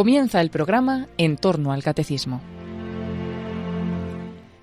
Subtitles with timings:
[0.00, 2.40] Comienza el programa En torno al Catecismo.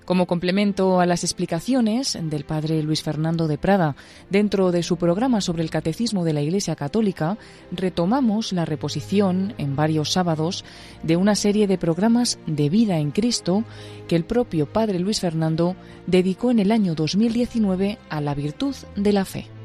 [0.04, 3.94] Como complemento a las explicaciones del padre Luis Fernando de Prada
[4.30, 7.38] dentro de su programa sobre el Catecismo de la Iglesia Católica,
[7.70, 10.64] retomamos la reposición en varios sábados
[11.04, 13.62] de una serie de programas de vida en Cristo
[14.08, 15.76] que el propio padre Luis Fernando
[16.08, 19.57] dedicó en el año 2019 a la virtud de la fe.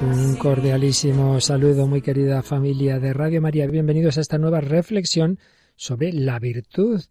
[0.00, 3.66] Un cordialísimo saludo, muy querida familia de Radio María.
[3.66, 5.40] Bienvenidos a esta nueva reflexión
[5.74, 7.02] sobre la virtud,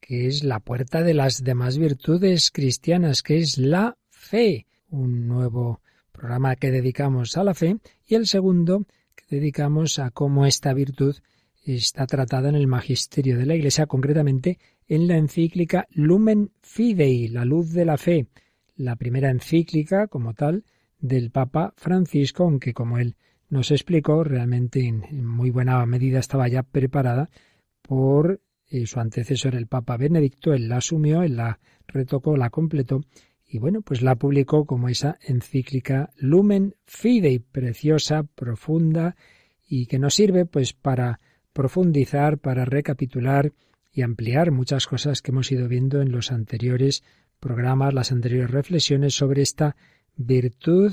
[0.00, 4.66] que es la puerta de las demás virtudes cristianas, que es la fe.
[4.88, 5.82] Un nuevo
[6.12, 7.76] programa que dedicamos a la fe
[8.06, 11.16] y el segundo que dedicamos a cómo esta virtud
[11.62, 17.44] está tratada en el magisterio de la Iglesia, concretamente en la encíclica Lumen Fidei, la
[17.44, 18.28] luz de la fe,
[18.76, 20.64] la primera encíclica como tal
[21.00, 23.16] del Papa Francisco, aunque como él
[23.48, 27.30] nos explicó, realmente en, muy buena medida estaba ya preparada
[27.82, 33.00] por eh, su antecesor, el Papa Benedicto, él la asumió, él la retocó, la completó
[33.44, 39.16] y bueno, pues la publicó como esa encíclica Lumen Fidei, preciosa, profunda
[39.66, 41.18] y que nos sirve pues para
[41.52, 43.52] profundizar, para recapitular
[43.92, 47.02] y ampliar muchas cosas que hemos ido viendo en los anteriores
[47.40, 49.74] programas, las anteriores reflexiones sobre esta
[50.20, 50.92] virtud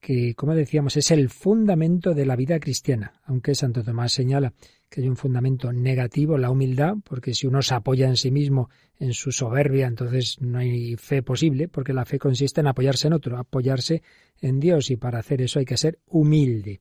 [0.00, 4.52] que, como decíamos, es el fundamento de la vida cristiana, aunque Santo Tomás señala
[4.88, 8.68] que hay un fundamento negativo, la humildad, porque si uno se apoya en sí mismo,
[8.98, 13.12] en su soberbia, entonces no hay fe posible, porque la fe consiste en apoyarse en
[13.12, 14.02] otro, apoyarse
[14.40, 16.80] en Dios, y para hacer eso hay que ser humilde.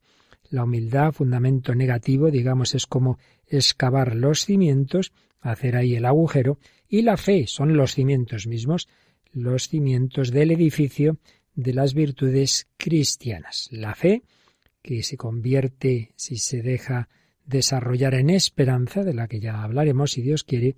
[0.49, 6.57] La humildad, fundamento negativo, digamos, es como excavar los cimientos, hacer ahí el agujero,
[6.89, 8.89] y la fe son los cimientos mismos,
[9.31, 11.17] los cimientos del edificio
[11.55, 13.67] de las virtudes cristianas.
[13.71, 14.23] La fe,
[14.81, 17.09] que se convierte, si se deja
[17.45, 20.75] desarrollar en esperanza, de la que ya hablaremos si Dios quiere,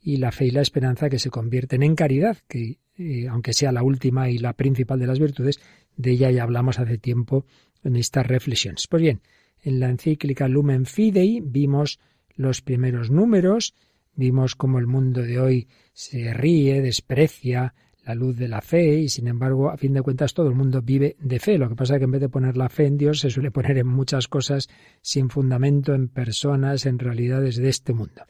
[0.00, 3.72] y la fe y la esperanza que se convierten en caridad, que eh, aunque sea
[3.72, 5.60] la última y la principal de las virtudes,
[5.96, 7.44] de ella ya hablamos hace tiempo
[7.82, 8.86] en estas reflexiones.
[8.86, 9.20] Pues bien,
[9.62, 11.98] en la encíclica Lumen Fidei vimos
[12.36, 13.74] los primeros números,
[14.14, 19.08] vimos cómo el mundo de hoy se ríe, desprecia, la luz de la fe y
[19.08, 21.58] sin embargo, a fin de cuentas, todo el mundo vive de fe.
[21.58, 23.50] Lo que pasa es que en vez de poner la fe en Dios, se suele
[23.50, 24.68] poner en muchas cosas
[25.00, 28.22] sin fundamento, en personas, en realidades de este mundo.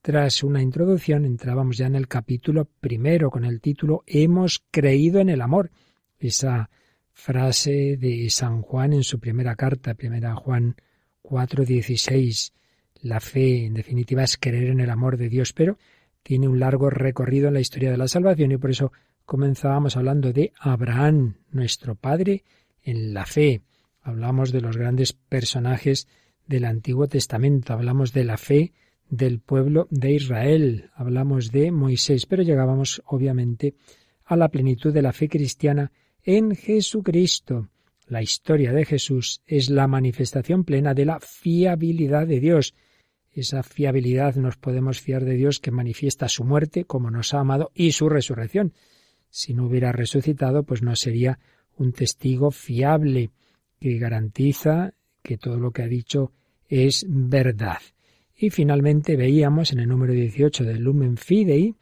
[0.00, 5.28] Tras una introducción, entrábamos ya en el capítulo primero con el título Hemos creído en
[5.28, 5.70] el amor.
[6.18, 6.70] Esa
[7.12, 10.76] frase de San Juan en su primera carta, primera Juan
[11.22, 12.52] 4:16.
[13.02, 15.78] La fe, en definitiva, es creer en el amor de Dios, pero
[16.22, 18.92] tiene un largo recorrido en la historia de la salvación y por eso
[19.28, 22.44] comenzábamos hablando de Abraham, nuestro padre
[22.82, 23.60] en la fe.
[24.00, 26.08] Hablamos de los grandes personajes
[26.46, 28.72] del Antiguo Testamento, hablamos de la fe
[29.10, 33.74] del pueblo de Israel, hablamos de Moisés, pero llegábamos obviamente
[34.24, 37.68] a la plenitud de la fe cristiana en Jesucristo.
[38.06, 42.72] La historia de Jesús es la manifestación plena de la fiabilidad de Dios.
[43.30, 47.70] Esa fiabilidad nos podemos fiar de Dios que manifiesta su muerte como nos ha amado
[47.74, 48.72] y su resurrección
[49.30, 51.38] si no hubiera resucitado, pues no sería
[51.76, 53.30] un testigo fiable
[53.80, 56.32] que garantiza que todo lo que ha dicho
[56.68, 57.78] es verdad.
[58.36, 61.74] Y finalmente veíamos en el número 18 del Lumen Fidei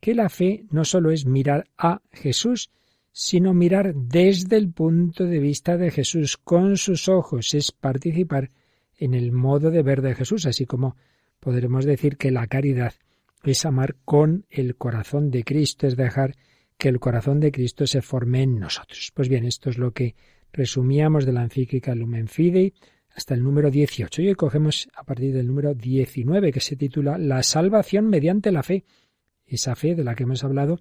[0.00, 2.70] que la fe no solo es mirar a Jesús,
[3.10, 8.50] sino mirar desde el punto de vista de Jesús, con sus ojos, es participar
[8.98, 10.96] en el modo de ver de Jesús, así como
[11.40, 12.92] podremos decir que la caridad
[13.44, 16.34] es amar con el corazón de Cristo, es dejar
[16.78, 19.10] que el corazón de Cristo se forme en nosotros.
[19.14, 20.14] Pues bien, esto es lo que
[20.52, 22.74] resumíamos de la encíclica Lumen Fidei
[23.14, 24.22] hasta el número 18.
[24.22, 28.62] Y hoy cogemos a partir del número 19, que se titula La salvación mediante la
[28.62, 28.84] fe.
[29.46, 30.80] Esa fe de la que hemos hablado,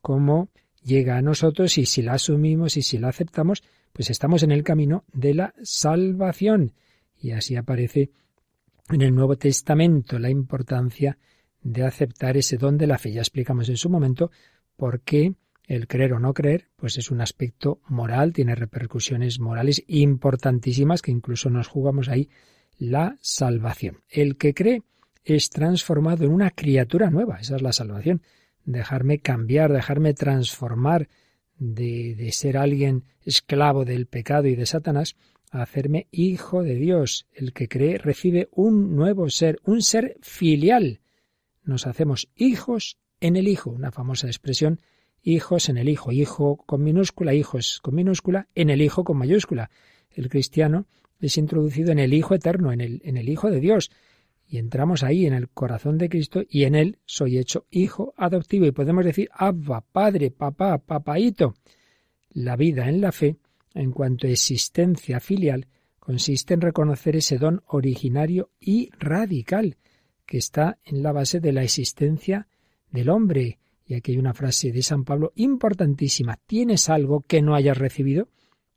[0.00, 0.50] cómo
[0.82, 3.62] llega a nosotros y si la asumimos y si la aceptamos,
[3.92, 6.72] pues estamos en el camino de la salvación.
[7.18, 8.10] Y así aparece
[8.90, 11.18] en el Nuevo Testamento la importancia
[11.62, 13.12] de aceptar ese don de la fe.
[13.12, 14.30] Ya explicamos en su momento
[14.76, 15.34] porque
[15.66, 21.10] el creer o no creer, pues es un aspecto moral, tiene repercusiones morales importantísimas que
[21.10, 22.28] incluso nos jugamos ahí
[22.78, 24.02] la salvación.
[24.08, 24.82] El que cree
[25.24, 28.22] es transformado en una criatura nueva, esa es la salvación.
[28.64, 31.08] Dejarme cambiar, dejarme transformar
[31.58, 35.16] de, de ser alguien esclavo del pecado y de Satanás
[35.50, 37.26] a hacerme hijo de Dios.
[37.32, 41.00] El que cree recibe un nuevo ser, un ser filial.
[41.62, 44.80] Nos hacemos hijos en el Hijo, una famosa expresión,
[45.22, 49.70] hijos en el Hijo, hijo con minúscula, hijos con minúscula, en el Hijo con mayúscula.
[50.10, 50.86] el cristiano
[51.20, 53.92] es introducido en el Hijo eterno, en el, en el Hijo de Dios.
[54.44, 58.66] Y entramos ahí en el corazón de Cristo y en él soy hecho hijo adoptivo.
[58.66, 61.54] Y podemos decir, Abba, Padre, Papá, Papaito.
[62.30, 63.36] La vida en la fe,
[63.72, 65.68] en cuanto a existencia filial,
[66.00, 69.76] consiste en reconocer ese don originario y radical
[70.26, 72.48] que está en la base de la existencia
[72.92, 73.58] del hombre.
[73.84, 76.38] Y aquí hay una frase de San Pablo importantísima.
[76.46, 78.28] ¿Tienes algo que no hayas recibido?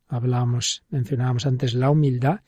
[0.08, 2.42] Hablábamos, mencionábamos antes la humildad,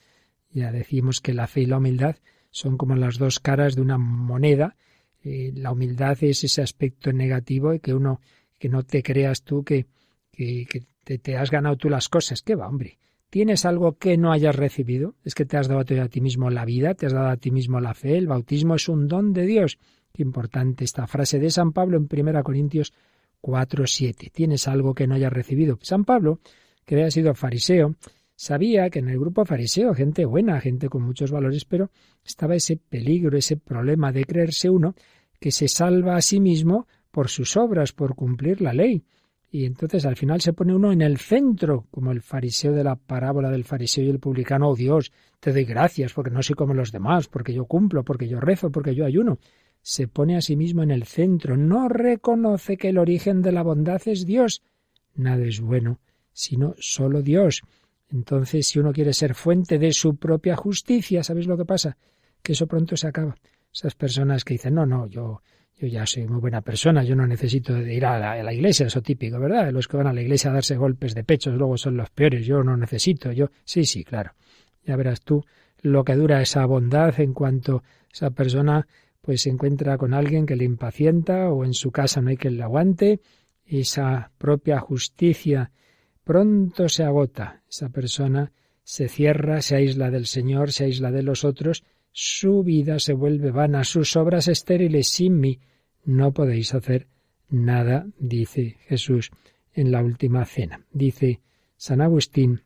[0.49, 2.15] ya decimos que la fe y la humildad
[2.49, 4.75] son como las dos caras de una moneda.
[5.23, 8.21] Eh, la humildad es ese aspecto negativo y que uno,
[8.57, 9.87] que no te creas tú que,
[10.31, 10.65] que,
[11.03, 12.41] te, te, has ganado tú las cosas.
[12.41, 12.97] ¿Qué va, hombre?
[13.29, 15.15] ¿Tienes algo que no hayas recibido?
[15.23, 17.51] Es que te has dado a ti mismo la vida, te has dado a ti
[17.51, 18.17] mismo la fe.
[18.17, 19.77] El bautismo es un don de Dios.
[20.17, 22.93] Importante esta frase de San Pablo en 1 Corintios
[23.41, 24.31] 4.7.
[24.31, 25.79] ¿Tienes algo que no hayas recibido?
[25.81, 26.39] San Pablo
[26.87, 27.95] que había sido fariseo,
[28.35, 31.91] sabía que en el grupo fariseo, gente buena, gente con muchos valores, pero
[32.23, 34.95] estaba ese peligro, ese problema de creerse uno
[35.39, 39.03] que se salva a sí mismo por sus obras, por cumplir la ley.
[39.49, 42.95] Y entonces al final se pone uno en el centro, como el fariseo de la
[42.95, 45.11] parábola del fariseo y el publicano, oh Dios,
[45.41, 48.71] te doy gracias porque no soy como los demás, porque yo cumplo, porque yo rezo,
[48.71, 49.39] porque yo ayuno.
[49.89, 53.63] Se pone a sí mismo en el centro, no reconoce que el origen de la
[53.63, 54.61] bondad es Dios.
[55.15, 56.01] Nada es bueno
[56.33, 57.61] sino solo Dios.
[58.11, 61.95] Entonces, si uno quiere ser fuente de su propia justicia, ¿sabéis lo que pasa?
[62.43, 63.37] Que eso pronto se acaba.
[63.73, 65.41] Esas personas que dicen, no, no, yo,
[65.77, 68.87] yo ya soy muy buena persona, yo no necesito ir a la, a la, iglesia,
[68.87, 69.71] eso típico, ¿verdad?
[69.71, 72.45] Los que van a la iglesia a darse golpes de pechos luego son los peores,
[72.45, 74.33] yo no necesito, yo, sí, sí, claro.
[74.85, 75.45] Ya verás tú
[75.81, 78.85] lo que dura esa bondad en cuanto esa persona
[79.27, 82.55] pues se encuentra con alguien que le impacienta o en su casa no hay quien
[82.55, 83.19] le aguante,
[83.65, 85.69] esa propia justicia
[86.23, 87.61] pronto se agota.
[87.69, 88.53] Esa persona
[88.83, 91.83] se cierra, se aísla del Señor, se aísla de los otros,
[92.13, 95.59] su vida se vuelve vana, sus obras estériles sin mí.
[96.05, 97.07] No podéis hacer
[97.49, 99.31] nada, dice Jesús
[99.73, 100.85] en la última cena.
[100.93, 101.41] Dice
[101.75, 102.61] San Agustín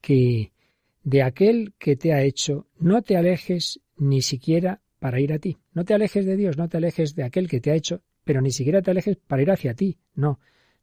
[0.00, 0.50] que
[1.04, 5.58] de aquel que te ha hecho no te alejes ni siquiera para ir a ti.
[5.72, 8.40] No te alejes de Dios, no te alejes de aquel que te ha hecho, pero
[8.40, 9.98] ni siquiera te alejes para ir hacia ti.
[10.14, 10.38] No,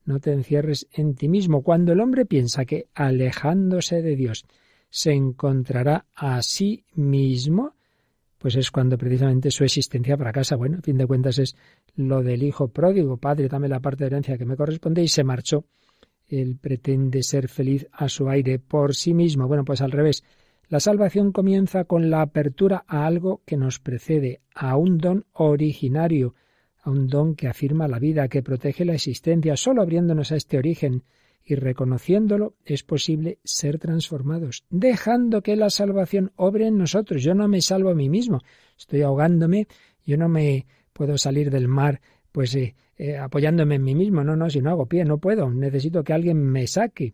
[0.05, 1.61] no te encierres en ti mismo.
[1.63, 4.45] Cuando el hombre piensa que alejándose de Dios
[4.89, 7.75] se encontrará a sí mismo,
[8.37, 10.55] pues es cuando precisamente su existencia fracasa.
[10.55, 11.55] Bueno, a fin de cuentas es
[11.95, 15.23] lo del hijo pródigo, padre, dame la parte de herencia que me corresponde, y se
[15.23, 15.65] marchó.
[16.27, 19.47] Él pretende ser feliz a su aire por sí mismo.
[19.47, 20.23] Bueno, pues al revés.
[20.67, 26.33] La salvación comienza con la apertura a algo que nos precede, a un don originario,
[26.81, 29.55] a un don que afirma la vida, que protege la existencia.
[29.57, 31.03] Solo abriéndonos a este origen
[31.43, 37.21] y reconociéndolo es posible ser transformados, dejando que la salvación obre en nosotros.
[37.21, 38.41] Yo no me salvo a mí mismo,
[38.77, 39.67] estoy ahogándome,
[40.03, 42.01] yo no me puedo salir del mar
[42.35, 45.49] pues eh, eh, apoyándome en mí mismo, no, no, si no hago pie, no puedo,
[45.49, 47.13] necesito que alguien me saque.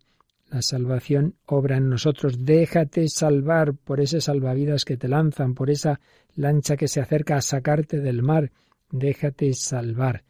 [0.51, 2.45] La salvación obra en nosotros.
[2.45, 5.99] Déjate salvar por ese salvavidas que te lanzan, por esa
[6.35, 8.51] lancha que se acerca a sacarte del mar
[8.91, 10.23] déjate salvar.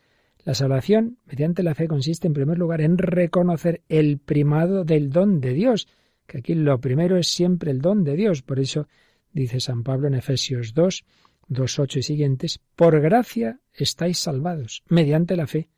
[0.44, 5.40] La salvación, mediante la fe, consiste en primer lugar en reconocer el primado del don
[5.40, 5.88] de Dios,
[6.26, 8.42] que aquí lo primero es siempre el don de Dios.
[8.42, 8.88] Por eso
[9.34, 11.06] dice San Pablo en Efesios 2,
[11.48, 15.70] 2, 8 y siguientes, por gracia estáis salvados, mediante la fe.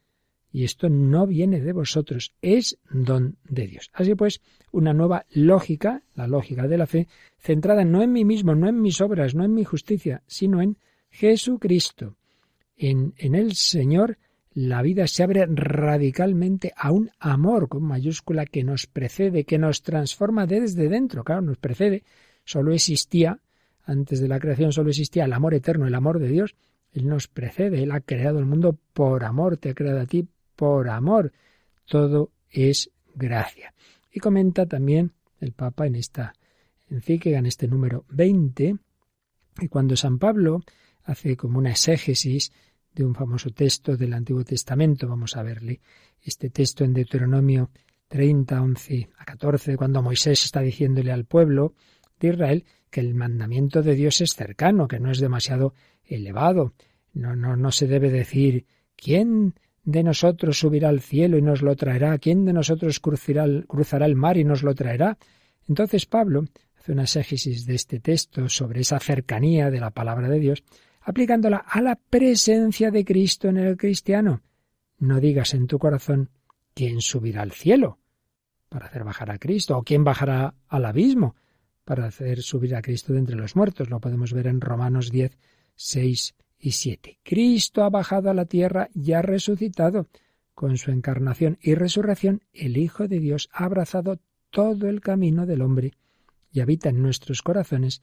[0.53, 3.89] Y esto no viene de vosotros, es don de Dios.
[3.91, 4.39] Así pues,
[4.71, 7.07] una nueva lógica, la lógica de la fe,
[7.39, 10.77] centrada no en mí mismo, no en mis obras, no en mi justicia, sino en
[11.09, 12.15] Jesucristo
[12.77, 14.17] en, en el Señor
[14.53, 19.81] la vida se abre radicalmente a un amor con mayúscula que nos precede, que nos
[19.81, 21.23] transforma desde dentro.
[21.23, 22.03] Claro, nos precede.
[22.45, 23.39] Solo existía,
[23.83, 26.55] antes de la creación, solo existía el amor eterno, el amor de Dios.
[26.91, 30.27] Él nos precede, Él ha creado el mundo por amor, te ha creado a ti
[30.63, 31.33] por amor.
[31.85, 33.73] Todo es gracia.
[34.09, 36.33] Y comenta también el Papa en esta
[36.89, 38.77] encíclica, en este número 20,
[39.59, 40.61] que cuando San Pablo
[41.03, 42.53] hace como una exégesis
[42.93, 45.05] de un famoso texto del Antiguo Testamento.
[45.05, 45.81] Vamos a verle
[46.21, 47.69] este texto en Deuteronomio
[48.07, 51.73] 30, 11 a 14, cuando Moisés está diciéndole al pueblo
[52.21, 55.73] de Israel que el mandamiento de Dios es cercano, que no es demasiado
[56.05, 56.73] elevado.
[57.11, 58.65] No, no, no se debe decir
[58.95, 62.17] ¿quién de nosotros subirá al cielo y nos lo traerá?
[62.17, 65.17] ¿Quién de nosotros cruzará, el mar y nos lo traerá?
[65.67, 66.45] Entonces Pablo
[66.77, 70.63] hace una exégesis de este texto sobre esa cercanía de la palabra de Dios
[71.01, 74.41] aplicándola a la presencia de Cristo en el cristiano.
[74.99, 76.29] No digas en tu corazón
[76.73, 77.99] quién subirá al cielo,
[78.73, 79.77] para hacer bajar a Cristo?
[79.77, 81.35] ¿O quién bajará al abismo
[81.85, 83.89] para hacer subir a Cristo de entre los muertos?
[83.89, 85.37] Lo podemos ver en Romanos 10,
[85.75, 87.19] 6 y 7.
[87.23, 90.07] Cristo ha bajado a la tierra y ha resucitado.
[90.55, 95.61] Con su encarnación y resurrección, el Hijo de Dios ha abrazado todo el camino del
[95.61, 95.91] hombre
[96.53, 98.01] y habita en nuestros corazones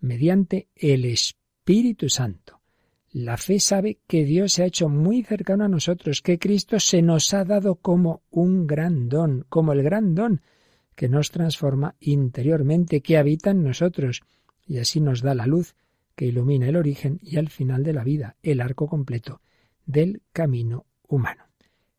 [0.00, 2.62] mediante el Espíritu Santo.
[3.10, 7.02] La fe sabe que Dios se ha hecho muy cercano a nosotros, que Cristo se
[7.02, 10.40] nos ha dado como un gran don, como el gran don
[10.94, 14.22] que nos transforma interiormente, que habita en nosotros,
[14.66, 15.74] y así nos da la luz
[16.18, 19.40] que ilumina el origen y el final de la vida, el arco completo
[19.86, 21.44] del camino humano.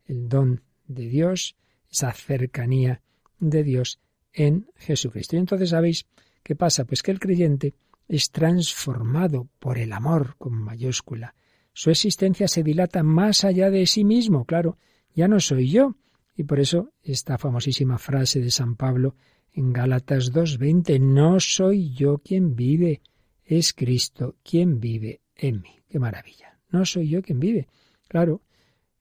[0.04, 1.56] El don de Dios,
[1.90, 3.02] esa cercanía
[3.40, 4.02] de Dios
[4.34, 5.38] en Jesucristo.
[5.38, 6.06] Y entonces sabéis
[6.44, 7.76] qué pasa, pues que el creyente
[8.10, 11.34] es transformado por el amor con mayúscula.
[11.72, 14.78] Su existencia se dilata más allá de sí mismo, claro,
[15.16, 15.96] ya no soy yo.
[16.36, 19.16] Y por eso esta famosísima frase de San Pablo
[19.54, 23.02] en Gálatas 2.20, no soy yo quien vive,
[23.50, 25.72] es Cristo quien vive en mí.
[25.90, 26.60] Qué maravilla.
[26.70, 27.68] No soy yo quien vive.
[28.08, 28.44] Claro,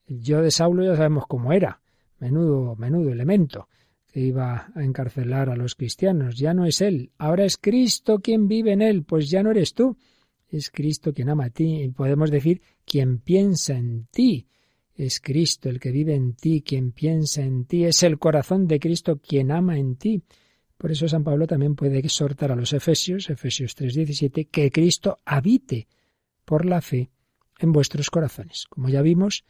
[0.07, 1.83] el yo de Saulo ya sabemos cómo era.
[2.19, 3.69] Menudo, menudo elemento
[4.11, 6.39] que iba a encarcelar a los cristianos.
[6.39, 9.75] Ya no es él, ahora es Cristo quien vive en él, pues ya no eres
[9.75, 9.99] tú,
[10.49, 11.83] es Cristo quien ama a ti.
[11.83, 14.47] Y podemos decir quien piensa en ti.
[14.95, 18.81] Es Cristo el que vive en ti, quien piensa en ti, es el corazón de
[18.81, 20.23] Cristo quien ama en ti.
[20.79, 25.89] Por eso San Pablo también puede exhortar a los Efesios, Efesios 3:17, que Cristo habite
[26.45, 27.11] por la fe
[27.59, 28.67] en vuestros corazones.
[28.71, 29.45] Como ya vimos,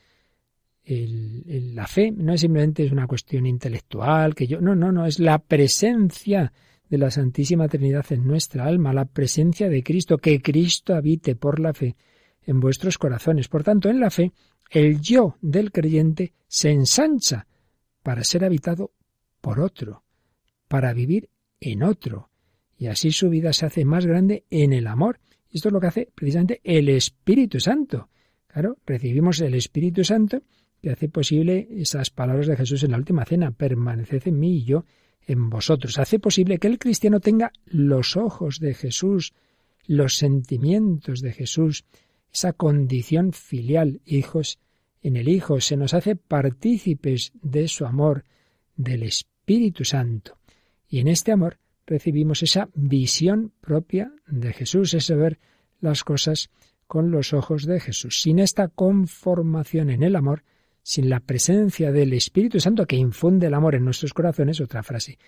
[0.84, 5.38] la fe no es simplemente una cuestión intelectual, que yo, no, no, no, es la
[5.38, 6.50] presencia
[6.88, 11.60] de la Santísima Trinidad en nuestra alma, la presencia de Cristo, que Cristo habite por
[11.60, 11.94] la fe
[12.46, 13.48] en vuestros corazones.
[13.48, 14.32] Por tanto, en la fe,
[14.70, 17.46] el yo del creyente se ensancha
[18.02, 18.92] para ser habitado
[19.42, 20.04] por otro,
[20.68, 22.30] para vivir en otro,
[22.76, 25.18] y así su vida se hace más grande en el amor.
[25.50, 28.08] Esto es lo que hace precisamente el Espíritu Santo.
[28.46, 30.42] Claro, recibimos el Espíritu Santo
[30.80, 34.64] que hace posible esas palabras de Jesús en la última cena, permaneced en mí y
[34.64, 34.84] yo
[35.26, 35.98] en vosotros.
[35.98, 39.32] Hace posible que el cristiano tenga los ojos de Jesús,
[39.86, 41.84] los sentimientos de Jesús,
[42.32, 44.58] esa condición filial, hijos
[45.02, 48.24] en el Hijo, se nos hace partícipes de su amor,
[48.76, 50.37] del Espíritu Santo.
[50.88, 55.38] Y en este amor recibimos esa visión propia de Jesús, ese ver
[55.80, 56.50] las cosas
[56.86, 58.20] con los ojos de Jesús.
[58.22, 60.44] Sin esta conformación en el amor,
[60.82, 65.18] sin la presencia del Espíritu Santo que infunde el amor en nuestros corazones, otra frase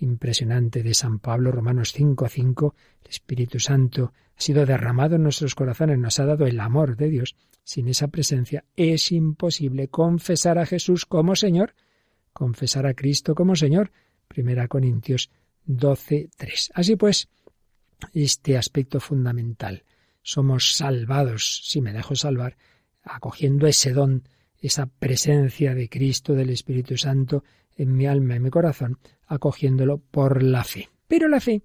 [0.00, 5.22] impresionante de San Pablo, Romanos 5 a 5, el Espíritu Santo ha sido derramado en
[5.22, 7.36] nuestros corazones, nos ha dado el amor de Dios.
[7.62, 11.74] Sin esa presencia es imposible confesar a Jesús como Señor,
[12.32, 13.92] confesar a Cristo como Señor.
[14.30, 15.28] Primera Corintios
[15.66, 16.70] 12, 3.
[16.74, 17.28] Así pues,
[18.14, 19.82] este aspecto fundamental.
[20.22, 22.56] Somos salvados, si me dejo salvar,
[23.02, 24.22] acogiendo ese don
[24.60, 27.42] esa presencia de Cristo, del Espíritu Santo
[27.76, 30.90] en mi alma y mi corazón, acogiéndolo por la fe.
[31.08, 31.62] Pero la fe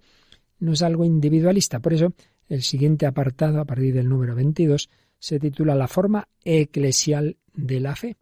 [0.58, 2.14] no es algo individualista, por eso
[2.48, 7.94] el siguiente apartado, a partir del número 22, se titula La forma eclesial de la
[7.94, 8.16] fe.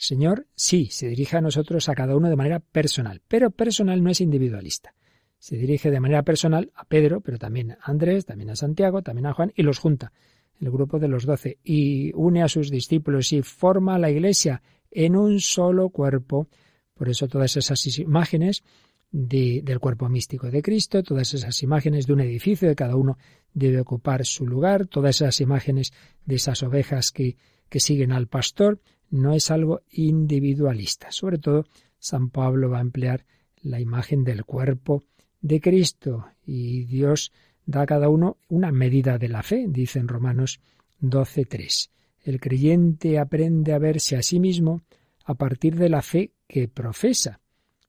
[0.00, 4.08] Señor, sí, se dirige a nosotros, a cada uno de manera personal, pero personal no
[4.08, 4.94] es individualista.
[5.38, 9.26] Se dirige de manera personal a Pedro, pero también a Andrés, también a Santiago, también
[9.26, 10.10] a Juan, y los junta
[10.58, 15.16] el grupo de los doce, y une a sus discípulos y forma la Iglesia en
[15.16, 16.48] un solo cuerpo.
[16.94, 18.64] Por eso todas esas imágenes
[19.10, 23.18] del cuerpo místico de Cristo, todas esas imágenes de un edificio, de cada uno
[23.52, 25.92] debe ocupar su lugar, todas esas imágenes
[26.24, 27.36] de esas ovejas que,
[27.68, 28.80] que siguen al pastor,
[29.10, 31.10] no es algo individualista.
[31.10, 31.66] Sobre todo,
[31.98, 33.26] San Pablo va a emplear
[33.62, 35.02] la imagen del cuerpo
[35.40, 37.32] de Cristo y Dios
[37.66, 40.60] da a cada uno una medida de la fe, dice en Romanos
[41.02, 41.90] 12.3.
[42.22, 44.82] El creyente aprende a verse a sí mismo
[45.24, 47.40] a partir de la fe que profesa.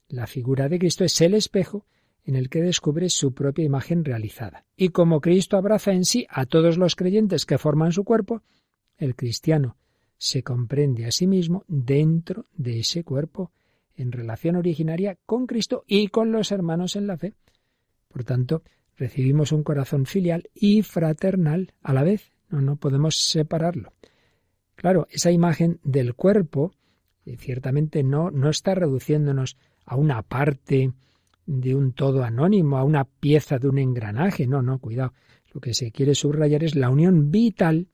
[0.08, 1.86] La figura de Cristo es el espejo
[2.24, 4.66] en el que descubre su propia imagen realizada.
[4.76, 8.44] Y como Cristo abraza en sí a todos los creyentes que forman su cuerpo,
[8.98, 9.78] el cristiano
[10.22, 13.52] se comprende a sí mismo dentro de ese cuerpo,
[13.96, 17.34] en relación originaria con Cristo y con los hermanos en la fe.
[18.08, 18.62] Por tanto,
[18.96, 22.32] recibimos un corazón filial y fraternal a la vez.
[22.50, 23.94] No, no podemos separarlo.
[24.76, 26.72] Claro, esa imagen del cuerpo
[27.26, 30.94] eh, ciertamente no, no está reduciéndonos a una parte
[31.48, 34.46] de un todo anónimo, a una pieza de un engranaje.
[34.46, 35.14] No, no, cuidado.
[35.52, 37.88] Lo que se quiere subrayar es la unión vital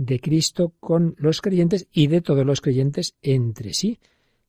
[0.00, 3.98] de Cristo con los creyentes y de todos los creyentes entre sí.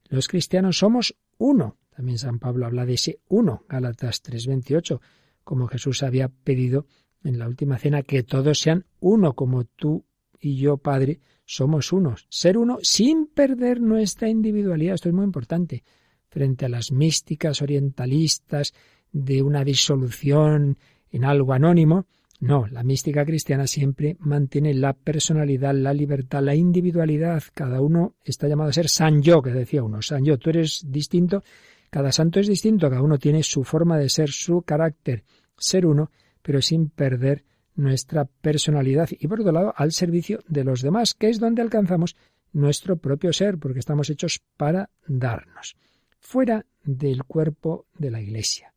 [0.07, 5.01] Los cristianos somos uno, También San Pablo habla de ese uno, Gálatas 3:28,
[5.43, 6.85] como Jesús había pedido
[7.25, 10.05] en la última cena que todos sean uno, como tú
[10.39, 12.27] y yo, Padre, somos unos.
[12.29, 14.95] Ser uno sin perder nuestra individualidad.
[14.95, 15.83] Esto es muy importante.
[16.29, 18.73] Frente a las místicas orientalistas
[19.11, 20.77] de una disolución
[21.11, 22.05] en algo anónimo,
[22.41, 27.43] no, la mística cristiana siempre mantiene la personalidad, la libertad, la individualidad.
[27.53, 30.01] Cada uno está llamado a ser san yo, que decía uno.
[30.01, 31.43] San yo, tú eres distinto,
[31.91, 35.23] cada santo es distinto, cada uno tiene su forma de ser, su carácter.
[35.55, 36.09] Ser uno,
[36.41, 37.43] pero sin perder
[37.75, 42.15] nuestra personalidad y por otro lado al servicio de los demás, que es donde alcanzamos
[42.53, 45.75] nuestro propio ser, porque estamos hechos para darnos.
[46.19, 48.73] Fuera del cuerpo de la Iglesia,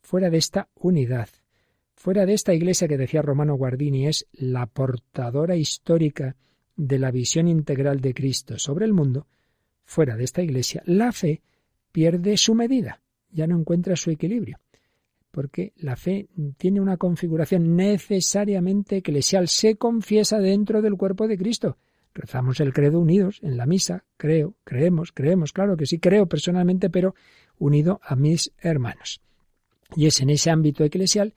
[0.00, 1.28] fuera de esta unidad,
[1.98, 6.36] fuera de esta Iglesia que decía Romano Guardini es la portadora histórica
[6.76, 9.26] de la visión integral de Cristo sobre el mundo,
[9.84, 11.42] fuera de esta Iglesia, la fe
[11.90, 13.02] pierde su medida,
[13.32, 14.58] ya no encuentra su equilibrio
[15.30, 21.76] porque la fe tiene una configuración necesariamente eclesial, se confiesa dentro del cuerpo de Cristo.
[22.14, 26.90] Rezamos el credo unidos en la misa, creo, creemos, creemos, claro que sí, creo personalmente,
[26.90, 27.14] pero
[27.58, 29.20] unido a mis hermanos.
[29.94, 31.34] Y es en ese ámbito eclesial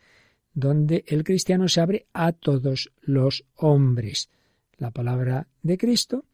[0.54, 4.30] donde el cristiano se abre a todos los hombres.
[4.78, 6.26] La palabra de Cristo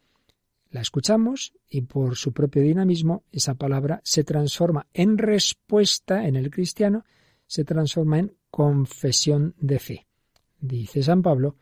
[0.70, 6.50] la escuchamos y por su propio dinamismo esa palabra se transforma en respuesta en el
[6.50, 7.06] cristiano
[7.48, 10.08] se transforma en confesión de fe.
[10.60, 11.56] Dice San Pablo,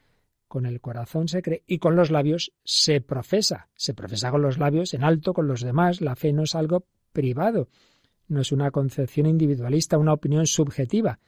[0.48, 3.70] con el corazón se cree y con los labios se profesa.
[3.76, 6.02] Se profesa con los labios en alto con los demás.
[6.02, 7.70] La fe no es algo privado,
[8.28, 11.20] no es una concepción individualista, una opinión subjetiva.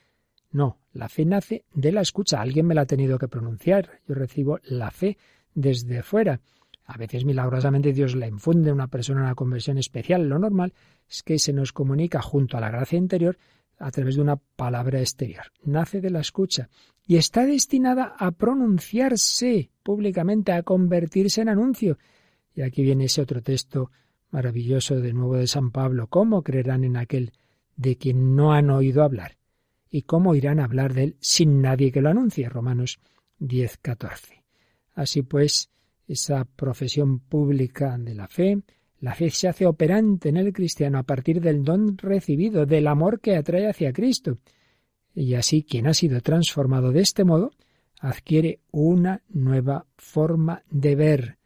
[0.51, 2.41] No, la fe nace de la escucha.
[2.41, 4.01] Alguien me la ha tenido que pronunciar.
[4.07, 5.17] Yo recibo la fe
[5.53, 6.39] desde fuera.
[6.85, 10.29] A veces milagrosamente Dios la infunde a una persona una conversión especial.
[10.29, 10.73] Lo normal
[11.09, 13.37] es que se nos comunica junto a la gracia interior
[13.77, 15.43] a través de una palabra exterior.
[15.63, 16.69] Nace de la escucha
[17.05, 21.97] y está destinada a pronunciarse públicamente, a convertirse en anuncio.
[22.55, 23.91] Y aquí viene ese otro texto
[24.31, 26.07] maravilloso de nuevo de San Pablo.
[26.07, 27.33] ¿Cómo creerán en aquel
[27.75, 29.37] de quien no han oído hablar?
[29.89, 32.49] ¿Y cómo irán a hablar de él sin nadie que lo anuncie?
[32.49, 32.99] Romanos
[33.39, 34.43] 10, 14.
[34.93, 35.69] Así pues,
[36.07, 38.61] esa profesión pública de la fe,
[38.99, 43.19] la fe se hace operante en el cristiano a partir del don recibido, del amor
[43.19, 44.39] que atrae hacia Cristo.
[45.13, 47.51] Y así quien ha sido transformado de este modo
[47.99, 51.37] adquiere una nueva forma de ver.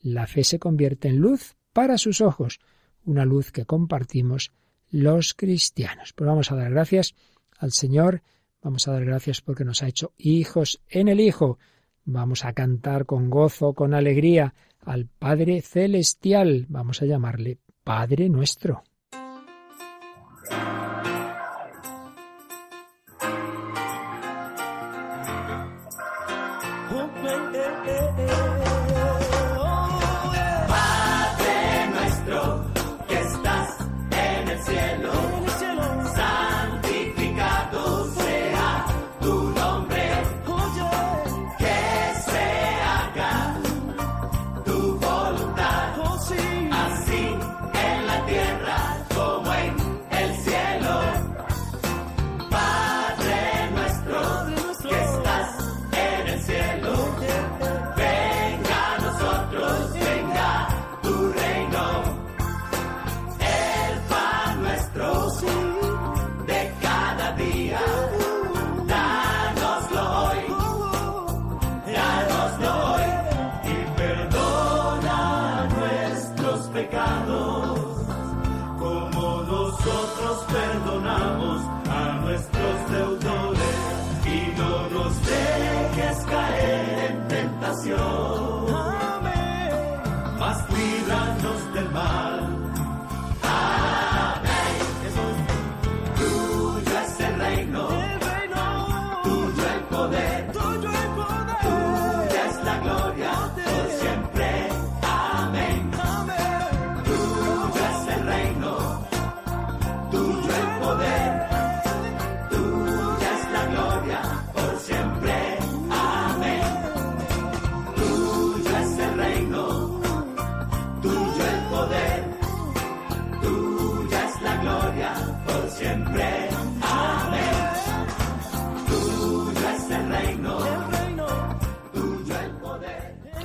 [0.00, 2.60] La fe se convierte en luz para sus ojos,
[3.04, 4.52] una luz que compartimos
[4.90, 6.12] los cristianos.
[6.12, 7.14] Pues vamos a dar gracias
[7.58, 8.22] al Señor,
[8.62, 11.58] vamos a dar gracias porque nos ha hecho hijos en el Hijo.
[12.04, 16.66] Vamos a cantar con gozo, con alegría al Padre Celestial.
[16.68, 18.84] Vamos a llamarle Padre nuestro.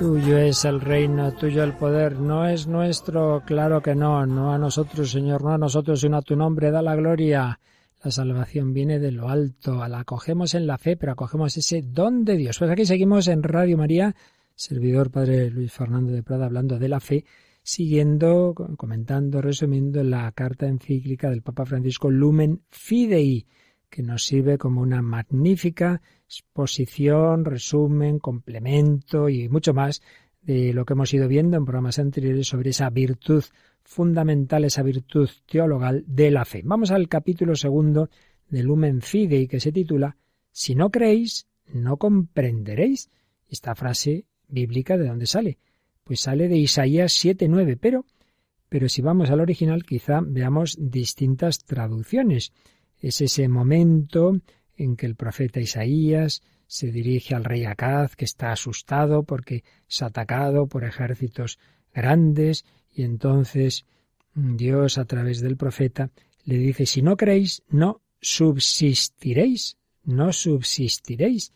[0.02, 4.58] Tuyo es el reino, tuyo el poder, no es nuestro, claro que no, no a
[4.58, 7.60] nosotros, Señor, no a nosotros, sino a tu nombre, da la gloria.
[8.02, 12.24] La salvación viene de lo alto, la acogemos en la fe, pero acogemos ese don
[12.24, 12.58] de Dios.
[12.58, 14.16] Pues aquí seguimos en Radio María,
[14.56, 17.24] servidor Padre Luis Fernando de Prada, hablando de la fe,
[17.62, 23.46] siguiendo, comentando, resumiendo la carta encíclica del Papa Francisco Lumen Fidei,
[23.88, 30.00] que nos sirve como una magnífica exposición, resumen, complemento y mucho más
[30.40, 33.44] de lo que hemos ido viendo en programas anteriores sobre esa virtud
[33.82, 36.62] fundamental, esa virtud teologal de la fe.
[36.64, 38.08] Vamos al capítulo segundo
[38.48, 40.16] de Lumen Fidei que se titula
[40.50, 43.10] Si no creéis, no comprenderéis.
[43.46, 45.58] Esta frase bíblica de dónde sale?
[46.02, 48.06] Pues sale de Isaías 7:9, pero
[48.70, 52.52] pero si vamos al original quizá veamos distintas traducciones.
[52.98, 54.40] Es ese momento
[54.76, 60.02] en que el profeta Isaías se dirige al rey Acaz, que está asustado porque es
[60.02, 61.58] atacado por ejércitos
[61.94, 63.84] grandes, y entonces
[64.34, 66.10] Dios a través del profeta
[66.44, 71.52] le dice, si no creéis, no subsistiréis, no subsistiréis.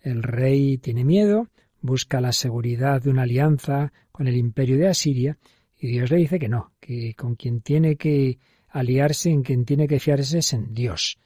[0.00, 1.48] El rey tiene miedo,
[1.80, 5.38] busca la seguridad de una alianza con el imperio de Asiria,
[5.78, 9.86] y Dios le dice que no, que con quien tiene que aliarse, en quien tiene
[9.86, 11.18] que fiarse es en Dios.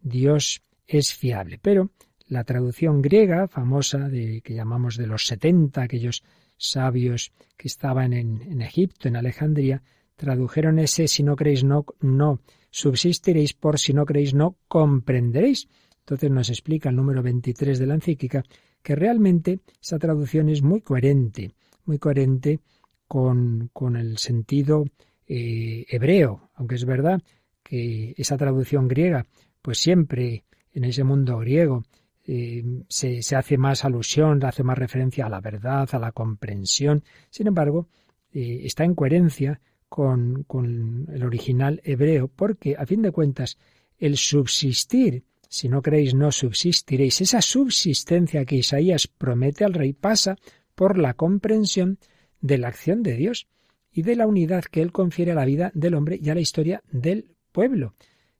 [0.00, 1.58] Dios es fiable.
[1.60, 1.90] Pero
[2.28, 6.22] la traducción griega famosa de que llamamos de los setenta, aquellos
[6.56, 9.82] sabios que estaban en, en, Egipto, en Alejandría,
[10.16, 15.68] tradujeron ese si no creéis no, no subsistiréis por si no creéis no comprenderéis.
[16.00, 18.44] Entonces nos explica el número 23 de la encíclica
[18.82, 21.52] que realmente esa traducción es muy coherente,
[21.84, 22.60] muy coherente
[23.08, 24.84] con, con el sentido
[25.26, 27.20] eh, hebreo, aunque es verdad
[27.62, 29.26] que esa traducción griega,
[29.60, 30.44] pues siempre
[30.76, 31.84] en ese mundo griego
[32.24, 37.02] eh, se, hace más alusión, hace más referencia a la verdad, a la comprensión.
[37.30, 37.88] Sin embargo,
[38.30, 43.56] eh, está en coherencia con, con el original hebreo, porque a fin de cuentas
[43.98, 50.36] el subsistir, si no creéis no subsistiréis, esa subsistencia que Isaías promete al rey pasa
[50.74, 51.98] por la comprensión
[52.42, 53.46] de la acción de Dios
[53.90, 56.40] y de la unidad que él confiere a la vida del hombre y a la
[56.40, 57.94] historia del pueblo.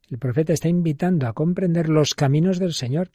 [0.08, 3.10] El profeta está invitando a comprender los caminos del Señor,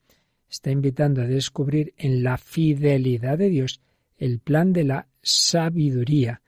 [0.49, 3.82] está invitando a descubrir en la fidelidad de Dios
[4.17, 6.41] el plan de la sabiduría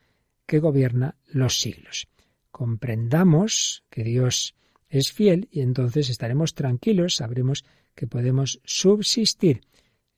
[0.45, 2.07] que gobierna los siglos.
[2.51, 4.55] Comprendamos que Dios
[4.89, 9.61] es fiel y entonces estaremos tranquilos, sabremos que podemos subsistir.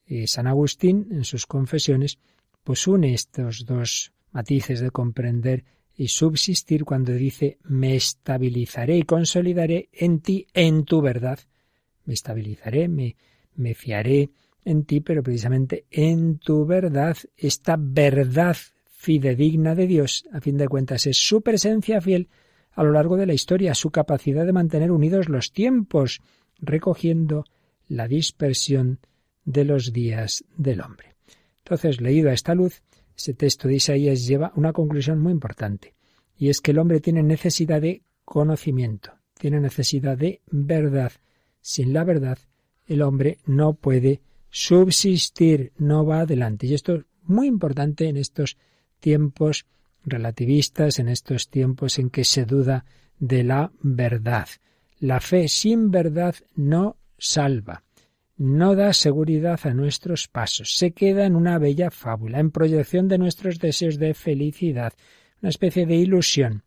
[0.06, 2.18] Eh, San Agustín, en sus confesiones,
[2.64, 5.64] pues une estos dos matices de comprender
[5.98, 11.40] y subsistir cuando dice me estabilizaré y consolidaré en ti, en tu verdad.
[12.06, 13.16] Me estabilizaré, me,
[13.56, 14.30] me fiaré
[14.64, 20.68] en ti, pero precisamente en tu verdad, esta verdad fidedigna de Dios, a fin de
[20.68, 22.28] cuentas, es su presencia fiel
[22.72, 26.22] a lo largo de la historia, su capacidad de mantener unidos los tiempos,
[26.60, 27.46] recogiendo
[27.88, 29.00] la dispersión
[29.46, 31.16] de los días del hombre.
[31.60, 32.82] Entonces, leído a esta luz,
[33.16, 35.94] ese texto de Isaías lleva una conclusión muy importante,
[36.38, 41.12] y es que el hombre tiene necesidad de conocimiento, tiene necesidad de verdad.
[41.62, 42.38] Sin la verdad,
[42.88, 46.68] el hombre no puede subsistir, no va adelante.
[46.68, 48.58] Y esto es muy importante en estos
[49.00, 49.66] tiempos
[50.04, 52.86] relativistas, en estos tiempos en que se duda
[53.18, 54.48] de la verdad.
[55.00, 57.85] La fe sin verdad no salva
[58.38, 63.18] no da seguridad a nuestros pasos, se queda en una bella fábula, en proyección de
[63.18, 64.94] nuestros deseos de felicidad,
[65.42, 66.64] una especie de ilusión,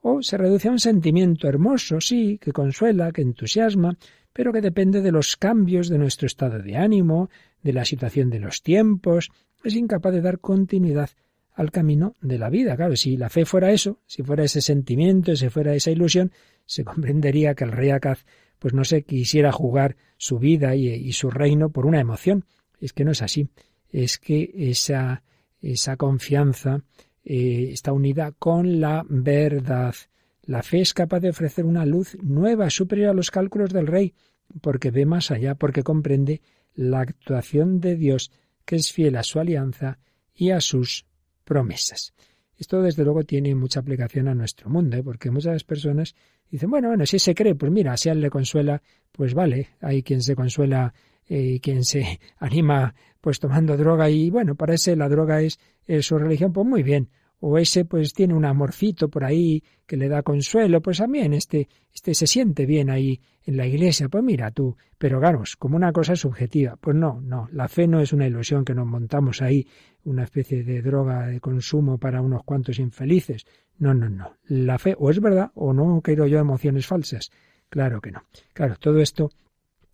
[0.00, 3.98] o se reduce a un sentimiento hermoso, sí, que consuela, que entusiasma,
[4.32, 7.28] pero que depende de los cambios de nuestro estado de ánimo,
[7.62, 9.30] de la situación de los tiempos,
[9.62, 11.10] es incapaz de dar continuidad
[11.52, 12.76] al camino de la vida.
[12.76, 16.32] Claro, si la fe fuera eso, si fuera ese sentimiento, si fuera esa ilusión,
[16.64, 18.24] se comprendería que el rey Acaz
[18.60, 22.44] pues no se quisiera jugar su vida y, su reino por una emoción.
[22.78, 23.48] Es que no es así.
[23.88, 25.24] Es que esa,
[25.60, 26.84] esa confianza
[27.24, 29.94] eh, está unida con la verdad.
[30.42, 34.14] La fe es capaz de ofrecer una luz nueva, superior a los cálculos del rey,
[34.60, 36.42] porque ve más allá, porque comprende
[36.74, 38.30] la actuación de Dios,
[38.66, 39.98] que es fiel a su alianza
[40.34, 41.06] y a sus
[41.44, 42.12] promesas.
[42.58, 45.02] Esto desde luego tiene mucha aplicación a nuestro mundo, ¿eh?
[45.02, 46.14] porque muchas personas
[46.50, 48.82] dicen, bueno, bueno, si se cree, pues mira, si a él le consuela,
[49.12, 50.92] pues vale, hay quien se consuela
[51.28, 55.58] y eh, quien se anima pues tomando droga y bueno, para ese la droga es,
[56.00, 57.08] su religión, pues muy bien.
[57.40, 61.68] O ese pues tiene un amorcito por ahí que le da consuelo, pues también este,
[61.92, 65.92] este se siente bien ahí en la iglesia, pues mira tú, pero claro, como una
[65.92, 69.66] cosa subjetiva, pues no, no, la fe no es una ilusión que nos montamos ahí,
[70.04, 73.46] una especie de droga de consumo para unos cuantos infelices,
[73.78, 77.30] no, no, no, la fe o es verdad o no quiero yo emociones falsas,
[77.68, 79.30] claro que no, claro, todo esto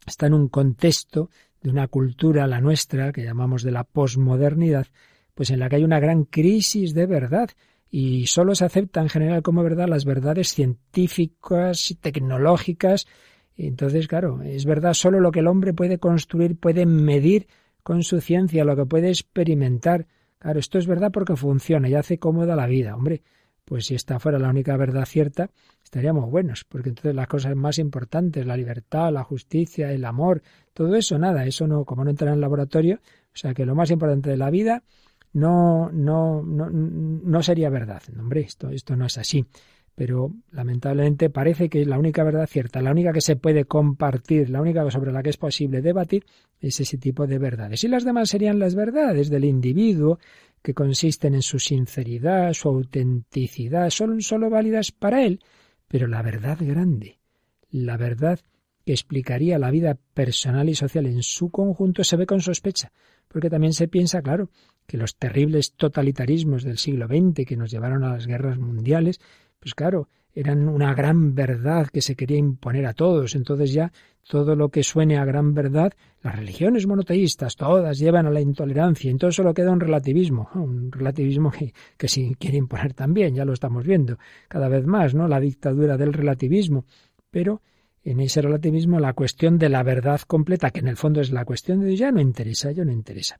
[0.04, 1.30] está en un contexto
[1.62, 4.86] de una cultura, la nuestra, que llamamos de la posmodernidad,
[5.36, 7.50] pues en la que hay una gran crisis de verdad
[7.90, 13.06] y solo se acepta en general como verdad las verdades científicas y tecnológicas.
[13.54, 17.48] Entonces, claro, es verdad solo lo que el hombre puede construir, puede medir
[17.82, 20.06] con su ciencia, lo que puede experimentar.
[20.38, 22.96] Claro, esto es verdad porque funciona y hace cómoda la vida.
[22.96, 23.22] Hombre,
[23.66, 25.50] pues si esta fuera la única verdad cierta,
[25.84, 30.40] estaríamos buenos, porque entonces las cosas más importantes, la libertad, la justicia, el amor,
[30.72, 33.74] todo eso, nada, eso no, como no entra en el laboratorio, o sea que lo
[33.74, 34.82] más importante de la vida
[35.36, 38.02] no, no, no, no sería verdad.
[38.18, 39.44] Hombre, esto, esto no es así.
[39.94, 44.62] Pero lamentablemente parece que la única verdad cierta, la única que se puede compartir, la
[44.62, 46.24] única sobre la que es posible debatir,
[46.58, 47.84] es ese tipo de verdades.
[47.84, 50.18] Y las demás serían las verdades del individuo,
[50.62, 55.40] que consisten en su sinceridad, su autenticidad, son solo válidas para él.
[55.86, 57.18] Pero la verdad grande,
[57.70, 58.40] la verdad
[58.86, 62.92] que explicaría la vida personal y social en su conjunto, se ve con sospecha,
[63.26, 64.48] porque también se piensa, claro,
[64.86, 69.20] que los terribles totalitarismos del siglo XX que nos llevaron a las guerras mundiales,
[69.58, 73.34] pues claro, eran una gran verdad que se quería imponer a todos.
[73.34, 73.90] Entonces ya
[74.22, 79.10] todo lo que suene a gran verdad, las religiones monoteístas, todas llevan a la intolerancia.
[79.10, 83.52] Entonces solo queda un relativismo, un relativismo que, que se quiere imponer también, ya lo
[83.52, 85.26] estamos viendo cada vez más, ¿no?
[85.26, 86.84] La dictadura del relativismo.
[87.32, 87.62] Pero
[88.06, 91.44] en ese relativismo la cuestión de la verdad completa, que en el fondo es la
[91.44, 93.36] cuestión de ya no interesa, ya no interesa.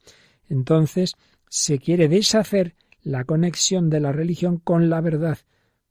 [0.49, 1.15] Entonces,
[1.49, 2.75] se quiere deshacer
[3.05, 5.39] la conexión de la religión con la verdad,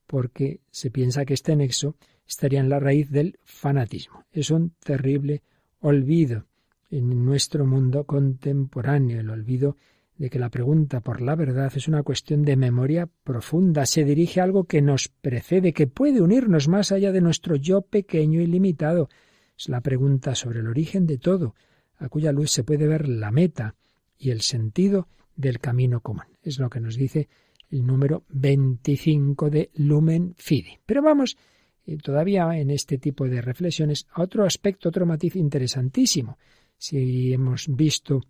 [0.08, 1.96] porque se piensa que este nexo
[2.28, 4.26] estaría en la raíz del fanatismo.
[4.34, 5.42] Es un terrible
[5.80, 6.46] olvido
[6.92, 9.78] en nuestro mundo contemporáneo, el olvido
[10.18, 14.40] de que la pregunta por la verdad es una cuestión de memoria profunda, se dirige
[14.40, 18.48] a algo que nos precede, que puede unirnos más allá de nuestro yo pequeño y
[18.48, 19.10] limitado.
[19.58, 21.56] Es la pregunta sobre el origen de todo,
[21.98, 23.76] a cuya luz se puede ver la meta
[24.18, 26.26] y el sentido del camino común.
[26.42, 27.28] Es lo que nos dice
[27.70, 30.80] el número 25 de Lumen Fide.
[30.86, 31.38] Pero vamos
[31.86, 36.38] eh, todavía en este tipo de reflexiones a otro aspecto, otro matiz interesantísimo.
[36.78, 38.22] Si hemos visto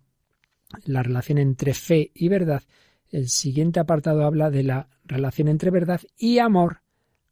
[0.84, 2.62] la relación entre fe y verdad,
[3.10, 6.82] el siguiente apartado habla de la relación entre verdad y amor,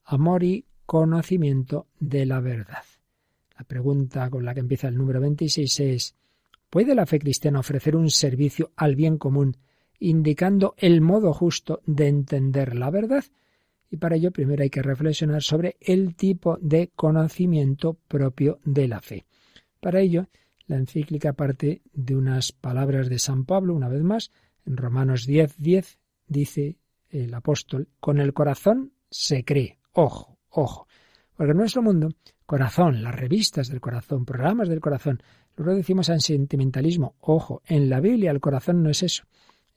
[0.05, 2.85] amor y conocimiento de la verdad.
[3.59, 6.16] La pregunta con la que empieza el número 26 es
[6.70, 9.57] ¿Puede la fe cristiana ofrecer un servicio al bien común,
[10.01, 13.25] indicando el modo justo de entender la verdad?
[13.90, 19.01] Y para ello primero hay que reflexionar sobre el tipo de conocimiento propio de la
[19.01, 19.25] fe.
[19.79, 20.27] Para ello,
[20.66, 24.31] la encíclica parte de unas palabras de San Pablo, una vez más,
[24.66, 26.79] en Romanos 10, 10, dice
[27.11, 29.79] el apóstol, con el corazón se cree.
[29.92, 30.88] Ojo, ojo.
[31.37, 32.09] Porque en nuestro mundo,
[32.46, 35.20] corazón, las revistas del corazón, programas del corazón,
[35.57, 37.14] Luego decimos en sentimentalismo.
[37.20, 39.24] Ojo, en la Biblia el corazón no es eso.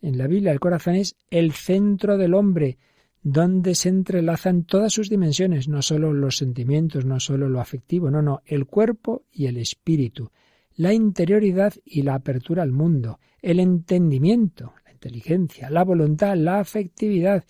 [0.02, 2.78] En la Biblia el corazón es el centro del hombre,
[3.22, 8.22] donde se entrelazan todas sus dimensiones, no solo los sentimientos, no solo lo afectivo, no,
[8.22, 10.32] no, el cuerpo y el espíritu,
[10.78, 17.44] la interioridad y la apertura al mundo, el entendimiento, la inteligencia, la voluntad, la afectividad,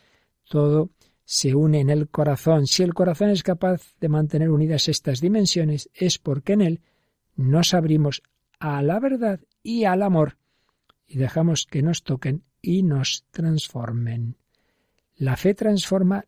[0.50, 0.92] todo
[1.26, 2.68] se une en el corazón.
[2.68, 6.82] Si el corazón es capaz de mantener unidas estas dimensiones, es porque en él
[7.36, 8.24] nos abrimos
[8.60, 10.38] a la verdad y al amor
[11.06, 14.38] y dejamos que nos toquen y nos transformen.
[15.18, 16.26] La fe transforma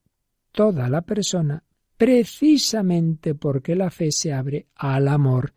[0.52, 1.64] toda la persona
[1.96, 5.54] precisamente porque la fe se abre al amor.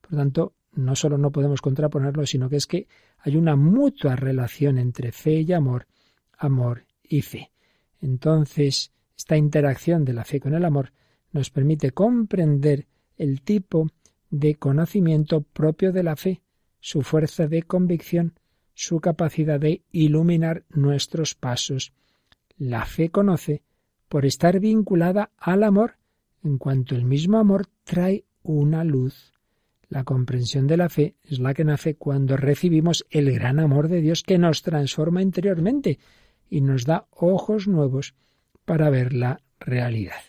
[0.00, 2.86] Por tanto, no solo no podemos contraponerlo, sino que es que
[3.18, 5.88] hay una mutua relación entre fe y amor,
[6.36, 7.50] amor y fe.
[8.00, 10.92] Entonces, esta interacción de la fe con el amor
[11.32, 12.86] nos permite comprender
[13.16, 13.88] el tipo
[14.30, 16.42] de conocimiento propio de la fe,
[16.78, 18.38] su fuerza de convicción,
[18.72, 21.92] su capacidad de iluminar nuestros pasos.
[22.56, 23.62] La fe conoce
[24.08, 25.96] por estar vinculada al amor,
[26.44, 29.37] en cuanto el mismo amor trae una luz.
[29.88, 34.02] La comprensión de la fe es la que nace cuando recibimos el gran amor de
[34.02, 35.98] Dios que nos transforma interiormente
[36.50, 38.14] y nos da ojos nuevos
[38.64, 40.20] para ver la realidad.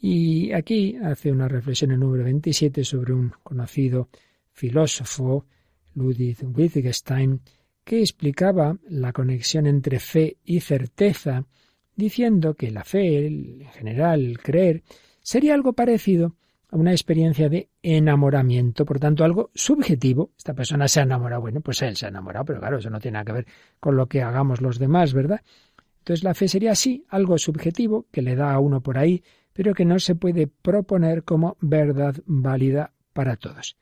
[0.00, 4.10] Y aquí hace una reflexión en número 27 sobre un conocido
[4.52, 5.46] filósofo,
[5.94, 7.40] Ludwig Wittgenstein,
[7.84, 11.46] que explicaba la conexión entre fe y certeza,
[11.96, 14.82] diciendo que la fe, en general, el creer,
[15.20, 16.36] sería algo parecido
[16.70, 20.32] una experiencia de enamoramiento, por tanto algo subjetivo.
[20.36, 23.00] Esta persona se ha enamorado, bueno, pues él se ha enamorado, pero claro, eso no
[23.00, 23.46] tiene nada que ver
[23.80, 25.40] con lo que hagamos los demás, ¿verdad?
[26.00, 29.74] Entonces la fe sería así, algo subjetivo que le da a uno por ahí, pero
[29.74, 33.76] que no se puede proponer como verdad válida para todos.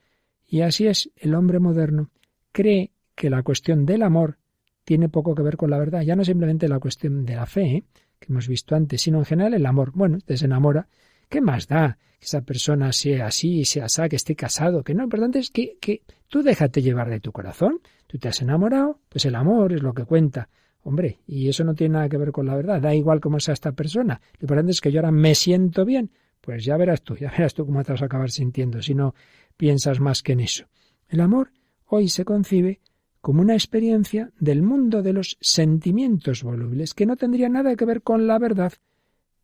[0.49, 2.11] Y así es, el hombre moderno
[2.53, 4.39] cree que la cuestión del amor
[4.85, 7.65] tiene poco que ver con la verdad, ya no simplemente la cuestión de la fe,
[7.65, 7.85] ¿eh?
[8.19, 9.93] que hemos visto antes, sino en general el amor.
[9.95, 10.89] Bueno, te se enamora,
[11.29, 14.83] ¿qué más da que esa persona sea así, sea así, que esté casado?
[14.83, 18.29] Que no, lo importante es que, que tú déjate llevar de tu corazón, tú te
[18.29, 20.49] has enamorado, pues el amor es lo que cuenta.
[20.83, 23.55] Hombre, y eso no tiene nada que ver con la verdad, da igual cómo sea
[23.55, 24.21] esta persona.
[24.39, 26.11] Lo importante es que yo ahora me siento bien,
[26.41, 29.15] pues ya verás tú, ya verás tú cómo te vas a acabar sintiendo si no
[29.57, 30.67] piensas más que en eso.
[31.09, 31.51] El amor
[31.87, 32.81] hoy se concibe
[33.21, 38.03] como una experiencia del mundo de los sentimientos volubles, que no tendría nada que ver
[38.03, 38.73] con la verdad.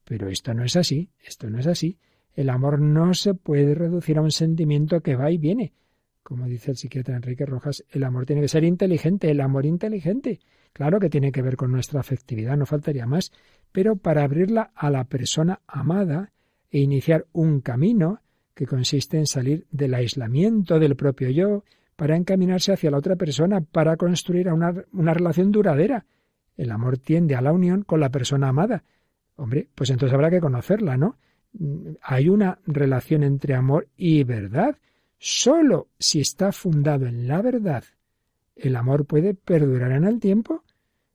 [0.05, 1.99] Pero esto no es así, esto no es así.
[2.35, 5.73] El amor no se puede reducir a un sentimiento que va y viene.
[6.23, 10.41] Como dice el psiquiatra Enrique Rojas, el amor tiene que ser inteligente, el amor inteligente.
[10.73, 13.33] Claro que tiene que ver con nuestra afectividad, no faltaría más,
[13.73, 16.33] pero para abrirla a la persona amada
[16.71, 18.21] e iniciar un camino
[18.55, 21.65] que consiste en salir del aislamiento del propio yo,
[21.97, 26.07] para encaminarse hacia la otra persona, para construir una, una relación duradera.
[26.57, 28.83] El amor tiende a la unión con la persona amada.
[29.43, 31.17] Hombre, pues entonces habrá que conocerla, ¿no?
[32.03, 34.79] Hay una relación entre amor y verdad.
[35.19, 37.85] Solo si está fundado en la verdad,
[38.55, 40.63] el amor puede perdurar en el tiempo.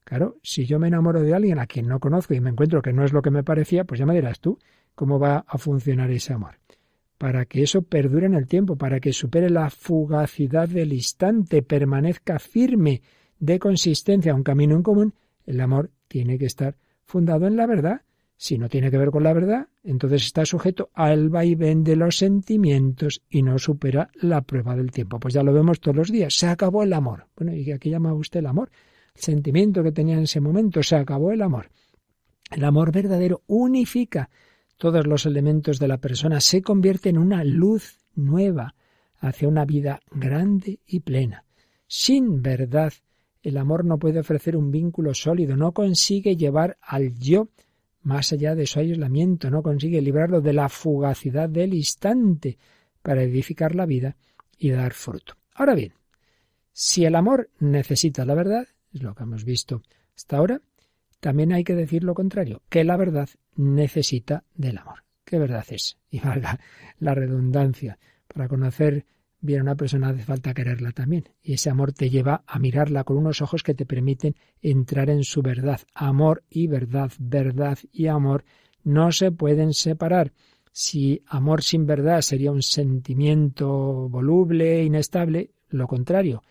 [0.04, 2.94] Claro, si yo me enamoro de alguien a quien no conozco y me encuentro que
[2.94, 4.60] no es lo que me parecía, pues ya me dirás tú
[4.94, 6.56] cómo va a funcionar ese amor
[7.18, 12.40] para que eso perdure en el tiempo, para que supere la fugacidad del instante, permanezca
[12.40, 13.02] firme
[13.40, 15.14] de consistencia a un camino en común,
[15.46, 18.02] el amor tiene que estar fundado en la verdad.
[18.38, 22.18] Si no tiene que ver con la verdad, entonces está sujeto al vaivén de los
[22.18, 25.20] sentimientos y no supera la prueba del tiempo.
[25.20, 26.36] Pues ya lo vemos todos los días.
[26.36, 27.26] Se acabó el amor.
[27.36, 28.70] Bueno, ¿y a qué llama usted el amor?
[29.16, 30.84] El sentimiento que tenía en ese momento.
[30.84, 31.72] Se acabó el amor.
[32.52, 34.30] El amor verdadero unifica
[34.78, 38.76] todos los elementos de la persona, se convierte en una luz nueva
[39.20, 41.44] hacia una vida grande y plena.
[41.88, 42.94] Sin verdad,
[43.42, 47.50] el amor no puede ofrecer un vínculo sólido, no consigue llevar al yo
[48.08, 52.58] más allá de su aislamiento, no consigue librarlo de la fugacidad del instante
[53.02, 54.16] para edificar la vida
[54.58, 55.36] y dar fruto.
[55.54, 55.94] Ahora bien,
[56.72, 59.82] si el amor necesita la verdad, es lo que hemos visto
[60.16, 60.62] hasta ahora,
[61.20, 65.04] también hay que decir lo contrario, que la verdad necesita del amor.
[65.26, 65.98] ¿Qué verdad es?
[66.10, 66.62] Y valga
[67.00, 68.00] la redundancia.
[68.34, 69.06] Para conocer
[69.40, 71.30] bien una persona hace falta quererla también.
[71.42, 75.24] Y ese amor te lleva a mirarla con unos ojos que te permiten entrar en
[75.24, 75.82] su verdad.
[75.94, 78.44] Amor y verdad, verdad y amor
[78.84, 80.34] no se pueden separar.
[80.72, 86.44] Si amor sin verdad sería un sentimiento voluble, inestable, lo contrario.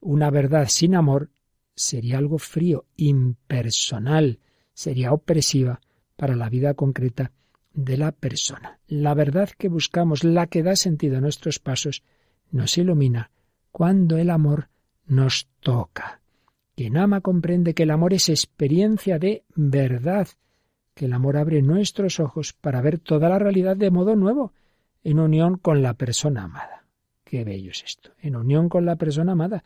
[0.00, 1.30] Una verdad sin amor
[1.74, 4.40] sería algo frío, impersonal,
[4.72, 5.80] sería opresiva
[6.16, 7.32] para la vida concreta
[7.72, 8.80] de la persona.
[8.88, 12.02] La verdad que buscamos, la que da sentido a nuestros pasos,
[12.50, 13.30] nos ilumina
[13.70, 14.68] cuando el amor
[15.06, 16.20] nos toca.
[16.74, 20.28] Quien ama comprende que el amor es experiencia de verdad,
[20.94, 24.52] que el amor abre nuestros ojos para ver toda la realidad de modo nuevo,
[25.02, 26.84] en unión con la persona amada.
[27.24, 29.64] Qué bello es esto, en unión con la persona amada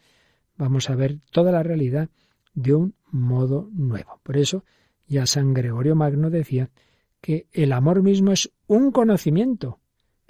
[0.57, 2.09] vamos a ver toda la realidad
[2.55, 4.21] de un modo nuevo.
[4.23, 4.64] Por eso
[5.07, 6.71] ya San Gregorio Magno decía
[7.21, 9.81] que el amor mismo es un conocimiento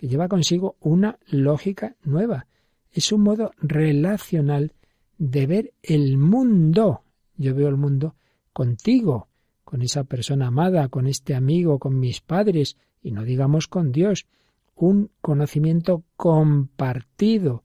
[0.02, 2.48] que lleva consigo una lógica nueva.
[2.90, 4.72] Es un modo relacional
[5.16, 7.04] de ver el mundo.
[7.36, 8.16] Yo veo el mundo
[8.52, 9.28] contigo,
[9.62, 14.26] con esa persona amada, con este amigo, con mis padres, y no digamos con Dios.
[14.74, 17.62] Un conocimiento compartido,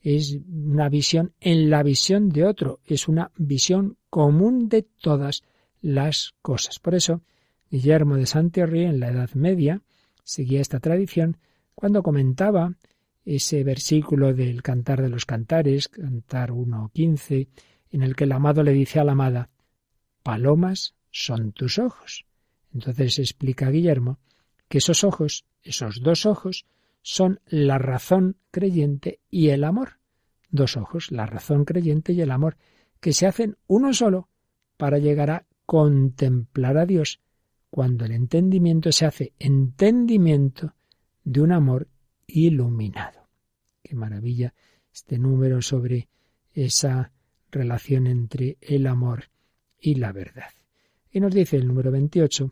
[0.00, 5.44] es una visión en la visión de otro, es una visión común de todas
[5.80, 6.80] las cosas.
[6.80, 7.22] Por eso,
[7.70, 9.80] Guillermo de Santiorri en la Edad Media
[10.24, 11.36] seguía esta tradición
[11.78, 12.74] cuando comentaba
[13.24, 17.46] ese versículo del Cantar de los Cantares, Cantar 1.15,
[17.92, 19.48] en el que el amado le dice a la amada,
[20.24, 22.26] Palomas son tus ojos.
[22.74, 24.18] Entonces explica Guillermo
[24.68, 26.66] que esos ojos, esos dos ojos,
[27.00, 30.00] son la razón creyente y el amor.
[30.50, 32.56] Dos ojos, la razón creyente y el amor,
[32.98, 34.28] que se hacen uno solo
[34.76, 37.20] para llegar a contemplar a Dios,
[37.70, 40.74] cuando el entendimiento se hace entendimiento
[41.28, 41.88] de un amor
[42.26, 43.28] iluminado.
[43.82, 44.54] Qué maravilla
[44.90, 46.08] este número sobre
[46.54, 47.12] esa
[47.50, 49.24] relación entre el amor
[49.78, 50.50] y la verdad.
[51.10, 52.50] Y nos dice el número 28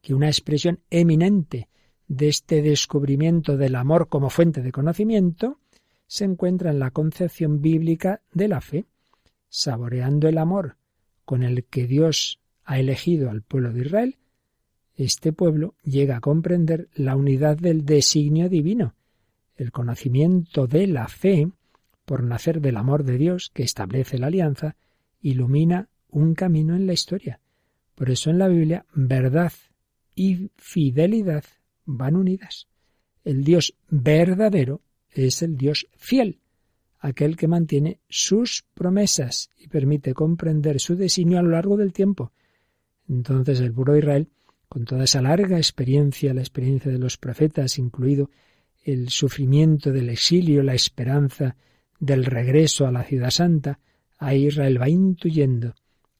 [0.00, 1.68] que una expresión eminente
[2.08, 5.60] de este descubrimiento del amor como fuente de conocimiento
[6.06, 8.86] se encuentra en la concepción bíblica de la fe,
[9.50, 10.78] saboreando el amor
[11.26, 14.16] con el que Dios ha elegido al pueblo de Israel,
[15.04, 18.94] este pueblo llega a comprender la unidad del designio divino,
[19.56, 21.50] el conocimiento de la fe,
[22.04, 24.76] por nacer del amor de Dios que establece la alianza,
[25.22, 27.40] ilumina un camino en la historia.
[27.94, 29.52] Por eso en la Biblia verdad
[30.14, 31.44] y fidelidad
[31.84, 32.66] van unidas.
[33.24, 34.80] El Dios verdadero
[35.10, 36.40] es el Dios fiel,
[36.98, 42.32] aquel que mantiene sus promesas y permite comprender su designio a lo largo del tiempo.
[43.08, 44.28] Entonces el de Israel,
[44.70, 48.30] con toda esa larga experiencia, la experiencia de los profetas, incluido
[48.84, 51.56] el sufrimiento del exilio, la esperanza
[51.98, 53.80] del regreso a la ciudad santa,
[54.16, 55.74] a Israel va intuyendo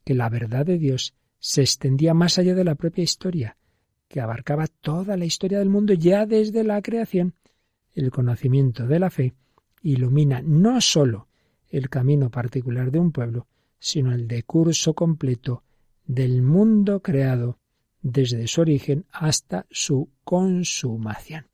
[0.05, 3.57] que la verdad de Dios se extendía más allá de la propia historia,
[4.09, 7.35] que abarcaba toda la historia del mundo ya desde la creación.
[7.95, 9.33] El conocimiento de la fe
[9.81, 11.29] ilumina no sólo
[11.69, 13.47] el camino particular de un pueblo,
[13.79, 15.63] sino el decurso completo
[16.05, 17.61] del mundo creado
[18.03, 21.47] desde su origen hasta su consumación.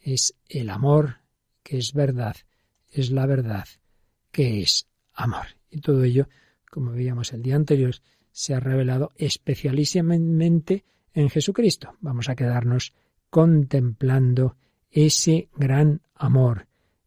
[0.00, 1.18] Es el amor
[1.62, 2.36] que es verdad,
[2.90, 3.66] es la verdad
[4.30, 5.46] que es amor.
[5.70, 6.28] Y todo ello,
[6.70, 7.94] como veíamos el día anterior,
[8.32, 11.96] se ha revelado especialísimamente en Jesucristo.
[12.00, 12.92] Vamos a quedarnos
[13.28, 14.56] contemplando
[14.90, 16.66] ese gran amor,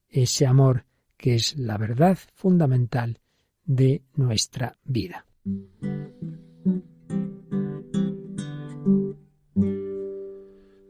[0.10, 0.86] ese amor
[1.18, 3.20] que es la verdad fundamental
[3.66, 5.26] de nuestra vida.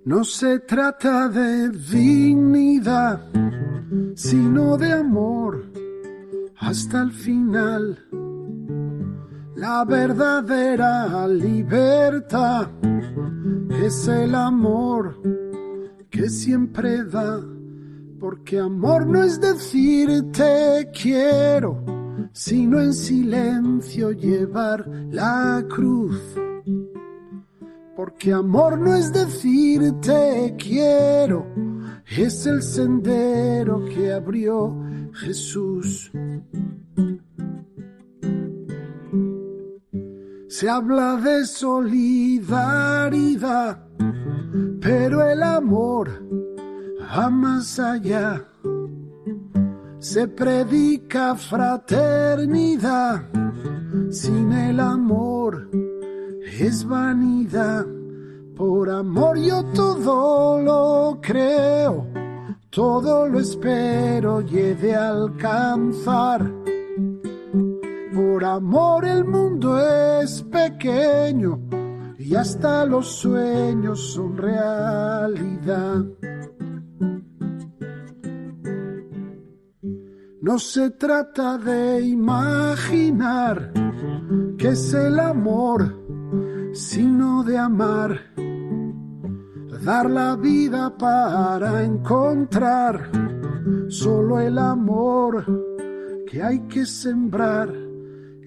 [0.05, 3.21] No se trata de dignidad,
[4.15, 5.63] sino de amor
[6.57, 7.97] hasta el final.
[9.55, 12.67] La verdadera libertad
[13.81, 15.21] es el amor
[16.09, 17.39] que siempre da,
[18.19, 21.81] porque amor no es decir te quiero,
[22.33, 26.19] sino en silencio llevar la cruz
[27.95, 31.45] porque amor no es decir te quiero,
[32.05, 34.75] es el sendero que abrió
[35.13, 36.11] Jesús.
[40.47, 42.27] Se habla de solidaridad,
[44.81, 46.09] pero el amor
[47.01, 48.47] va más allá.
[49.99, 53.29] Se predica fraternidad,
[54.09, 55.82] sin el amor
[56.45, 57.85] es vanidad.
[58.55, 62.07] Por amor yo todo lo creo,
[62.69, 66.51] todo lo espero y he de alcanzar.
[68.13, 69.79] Por amor el mundo
[70.21, 71.59] es pequeño
[72.19, 76.05] y hasta los sueños son realidad.
[80.41, 83.71] No se trata de imaginar
[84.57, 86.02] que es el amor
[86.73, 88.19] sino de amar,
[89.85, 93.11] dar la vida para encontrar
[93.89, 95.45] solo el amor
[96.27, 97.69] que hay que sembrar.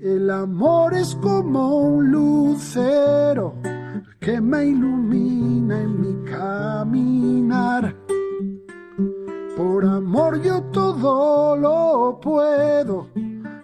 [0.02, 3.54] El amor es como un lucero
[4.18, 7.94] que me ilumina en mi caminar.
[9.56, 13.06] Por amor yo todo lo puedo,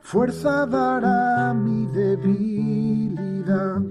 [0.02, 3.82] fuerza dará mi debilidad.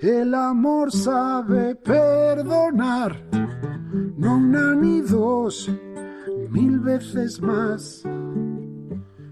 [0.00, 3.20] El amor sabe perdonar,
[4.16, 5.68] no una ni dos,
[6.50, 8.04] mil veces más.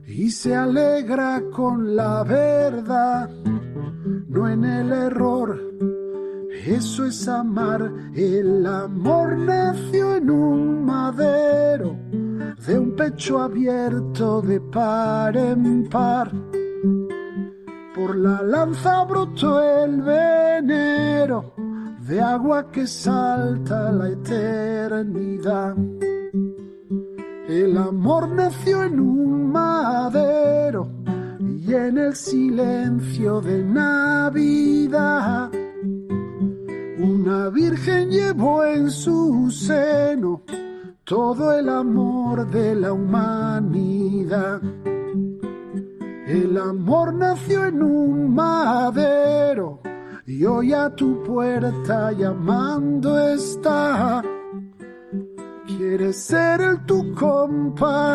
[0.08, 3.30] Y se alegra con la verdad,
[4.26, 5.56] no en el error.
[6.66, 7.92] Eso es amar.
[8.12, 11.96] El amor nació en un madero,
[12.66, 16.32] de un pecho abierto de par en par
[17.96, 21.54] por la lanza brotó el venero
[22.06, 25.74] de agua que salta la eternidad.
[27.48, 30.90] El amor nació en un madero
[31.40, 35.50] y en el silencio de Navidad.
[36.98, 40.42] Una virgen llevó en su seno
[41.04, 44.60] todo el amor de la humanidad.
[46.26, 49.80] El amor nació en un madero
[50.26, 54.24] y hoy a tu puerta llamando está.
[55.68, 58.08] quiere ser el tu compañero,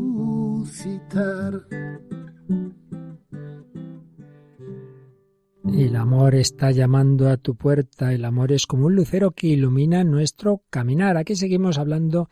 [5.72, 10.02] El amor está llamando a tu puerta, el amor es como un lucero que ilumina
[10.02, 11.16] nuestro caminar.
[11.16, 12.28] Aquí seguimos hablando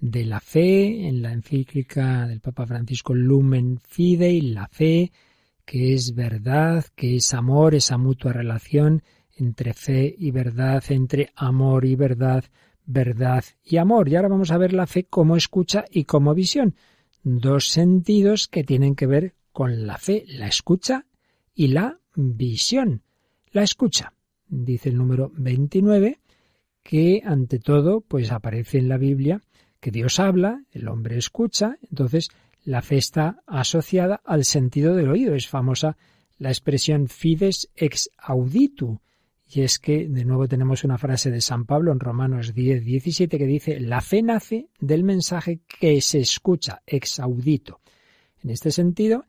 [0.00, 5.12] la fe en la encíclica del Papa Francisco Lumen Fidei, la fe
[5.64, 9.02] que es verdad, que es amor, esa mutua relación
[9.36, 12.44] entre fe y verdad, entre amor y verdad,
[12.86, 14.08] verdad y amor.
[14.08, 16.74] Y ahora vamos a ver la fe como escucha y como visión.
[17.22, 21.06] Dos sentidos que tienen que ver con la fe, la escucha
[21.54, 23.02] y la visión.
[23.52, 24.14] La escucha,
[24.48, 26.18] dice el número 29,
[26.82, 29.40] que ante todo, pues aparece en la Biblia
[29.80, 32.28] que Dios habla, el hombre escucha, entonces
[32.64, 35.34] la fe está asociada al sentido del oído.
[35.34, 35.96] Es famosa
[36.38, 39.00] la expresión fides ex auditu.
[39.52, 43.36] Y es que, de nuevo, tenemos una frase de San Pablo en Romanos 10, 17
[43.36, 47.80] que dice, la fe nace del mensaje que se escucha, ex audito.
[48.44, 49.24] En este sentido,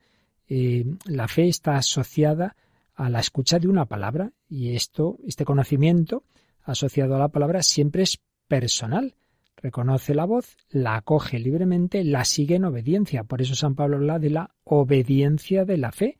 [0.48, 2.56] eh, la fe está asociada
[2.94, 6.24] a la escucha de una palabra y esto, este conocimiento
[6.64, 9.16] asociado a la palabra siempre es personal
[9.62, 13.24] reconoce la voz, la acoge libremente, la sigue en obediencia.
[13.24, 16.18] Por eso San Pablo habla de la obediencia de la fe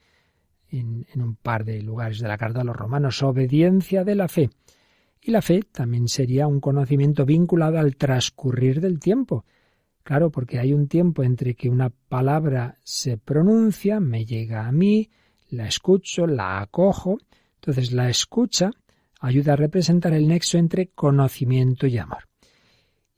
[0.70, 4.50] en, un par de lugares de la carta a los romanos, obediencia de la fe.
[5.22, 9.46] Y la fe también sería un conocimiento vinculado al transcurrir del tiempo.
[10.04, 15.12] Claro, porque hay un tiempo entre que una palabra se pronuncia, me llega a mí,
[15.50, 17.20] la escucho, la acojo.
[17.56, 18.72] Entonces la escucha
[19.20, 22.31] ayuda a representar el nexo entre conocimiento y amor.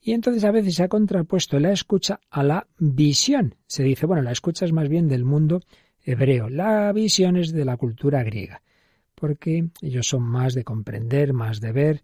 [0.06, 3.56] Y entonces a veces se ha contrapuesto la escucha a la visión.
[3.66, 5.62] Se dice, bueno, la escucha es más bien del mundo
[6.04, 8.62] hebreo, la visión es de la cultura griega,
[9.16, 12.04] porque ellos son más de comprender, más de ver,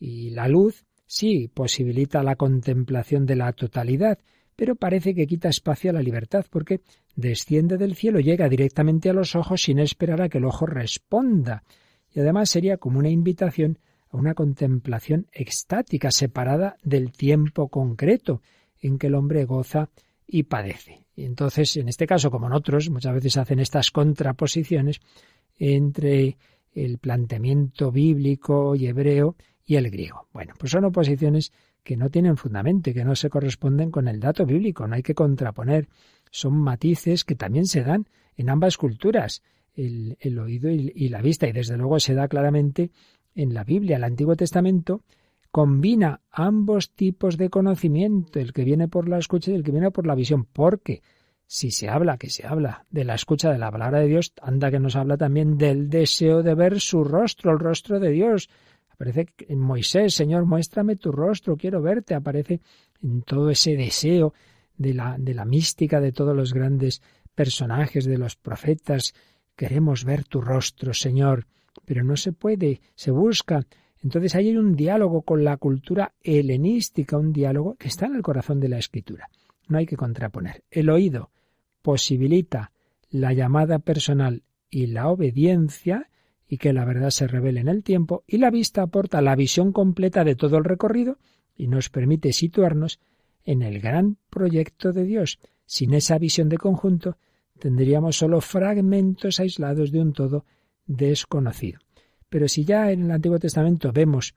[0.00, 4.18] y la luz sí posibilita la contemplación de la totalidad,
[4.56, 6.80] pero parece que quita espacio a la libertad, porque
[7.14, 11.64] desciende del cielo, llega directamente a los ojos sin esperar a que el ojo responda,
[12.10, 13.78] y además sería como una invitación
[14.16, 18.42] una contemplación extática, separada del tiempo concreto
[18.80, 19.90] en que el hombre goza
[20.26, 21.04] y padece.
[21.16, 25.00] Y entonces, en este caso, como en otros, muchas veces hacen estas contraposiciones
[25.58, 26.36] entre
[26.72, 30.28] el planteamiento bíblico y hebreo y el griego.
[30.32, 31.52] Bueno, pues son oposiciones
[31.82, 35.02] que no tienen fundamento y que no se corresponden con el dato bíblico, no hay
[35.02, 35.88] que contraponer.
[36.30, 39.42] Son matices que también se dan en ambas culturas,
[39.76, 42.90] el, oído y, y, la vista, y desde luego se da claramente
[43.34, 45.02] en la Biblia, el Antiguo Testamento,
[45.50, 49.90] combina ambos tipos de conocimiento, el que viene por la escucha y el que viene
[49.90, 51.02] por la visión, porque
[51.46, 54.70] si se habla, que se habla de la escucha de la palabra de Dios, anda
[54.70, 58.48] que nos habla también del deseo de ver su rostro, el rostro de Dios.
[58.88, 62.14] Aparece en Moisés, Señor, muéstrame tu rostro, quiero verte.
[62.14, 62.60] Aparece
[63.02, 64.32] en todo ese deseo
[64.76, 67.02] de la, de la mística de todos los grandes
[67.34, 69.14] personajes, de los profetas.
[69.54, 71.46] Queremos ver tu rostro, Señor
[71.84, 73.66] pero no se puede, se busca.
[74.02, 78.22] Entonces ahí hay un diálogo con la cultura helenística, un diálogo que está en el
[78.22, 79.28] corazón de la escritura.
[79.68, 80.62] No hay que contraponer.
[80.70, 81.30] El oído
[81.82, 82.72] posibilita
[83.10, 86.10] la llamada personal y la obediencia
[86.48, 89.72] y que la verdad se revele en el tiempo, y la vista aporta la visión
[89.72, 91.18] completa de todo el recorrido
[91.56, 93.00] y nos permite situarnos
[93.44, 95.38] en el gran proyecto de Dios.
[95.66, 97.16] Sin esa visión de conjunto,
[97.58, 100.44] tendríamos solo fragmentos aislados de un todo
[100.86, 101.80] desconocido.
[102.28, 104.34] Pero si ya en el Antiguo Testamento vemos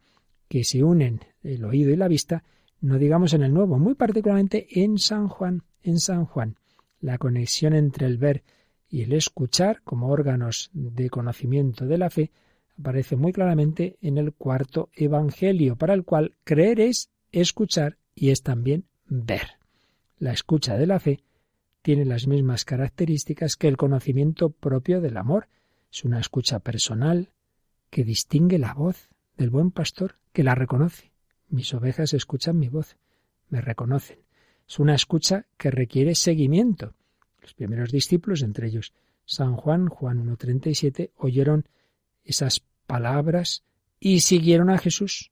[0.48, 2.44] que se unen el oído y la vista,
[2.82, 6.58] no digamos en el Nuevo, muy particularmente en San Juan, en San Juan,
[7.00, 8.44] la conexión entre el ver
[8.90, 12.32] y el escuchar como órganos de conocimiento de la fe
[12.80, 18.44] aparece muy claramente en el cuarto Evangelio, para el cual creer es escuchar y es
[18.44, 19.58] también ver.
[20.20, 21.20] La escucha de la fe
[21.82, 25.48] tiene las mismas características que el conocimiento propio del amor,
[25.92, 27.30] es una escucha personal
[27.90, 31.12] que distingue la voz del buen pastor, que la reconoce.
[31.50, 32.98] Mis ovejas escuchan mi voz,
[33.50, 34.20] me reconocen.
[34.68, 36.94] Es una escucha que requiere seguimiento.
[37.42, 38.94] Los primeros discípulos, entre ellos
[39.26, 41.68] San Juan, Juan 1.37, oyeron
[42.24, 43.64] esas palabras
[44.00, 45.32] y siguieron a Jesús.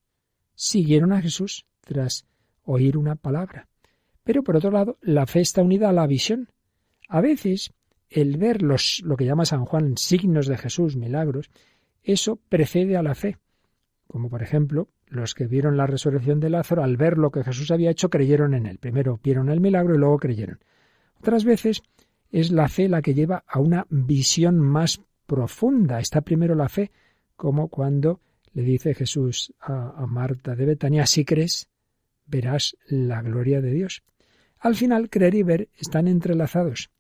[0.55, 2.25] Siguieron a Jesús tras
[2.63, 3.67] oír una palabra.
[4.23, 6.49] Pero por otro lado, la fe está unida a la visión.
[7.07, 7.73] A veces
[8.15, 11.51] el ver los, lo que llama San Juan signos de Jesús, milagros,
[12.01, 13.37] eso precede a la fe.
[14.07, 17.71] Como por ejemplo, los que vieron la resurrección de Lázaro, al ver lo que Jesús
[17.71, 18.77] había hecho, creyeron en él.
[18.77, 20.59] Primero vieron el milagro y luego creyeron.
[21.19, 21.83] Otras veces
[22.31, 25.99] es la fe la que lleva a una visión más profunda.
[25.99, 26.91] Está primero la fe,
[27.35, 28.21] como cuando
[28.53, 31.67] le dice Jesús a, Marta de Betania, si crees,
[32.25, 34.03] verás la gloria de Dios.
[34.59, 36.91] Al final, creer y ver están entrelazados.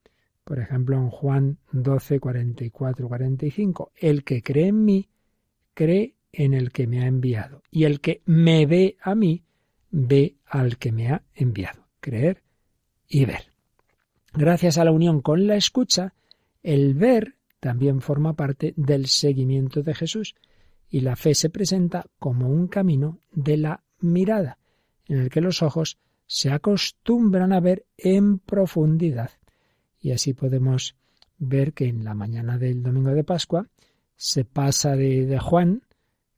[0.45, 5.09] Por ejemplo, en Juan 12, 44, 45, el que cree en mí,
[5.73, 7.63] cree en el que me ha enviado.
[7.71, 9.43] Y el que me ve a mí,
[9.89, 11.87] ve al que me ha enviado.
[11.99, 12.43] Creer
[13.07, 13.51] y ver.
[14.33, 16.13] Gracias a la unión con la escucha,
[16.61, 20.35] el ver también forma parte del seguimiento de Jesús
[20.89, 24.59] y la fe se presenta como un camino de la mirada,
[25.07, 29.31] en el que los ojos se acostumbran a ver en profundidad.
[30.05, 30.95] Y así podemos
[31.39, 33.67] ver que en la mañana del domingo de Pascua
[34.15, 35.81] se pasa de, Juan,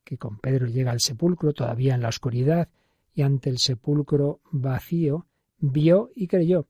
[0.06, 2.70] que con Pedro llega al sepulcro todavía en la oscuridad,
[3.14, 5.26] y ante el sepulcro vacío,
[5.60, 6.66] vio y creyó.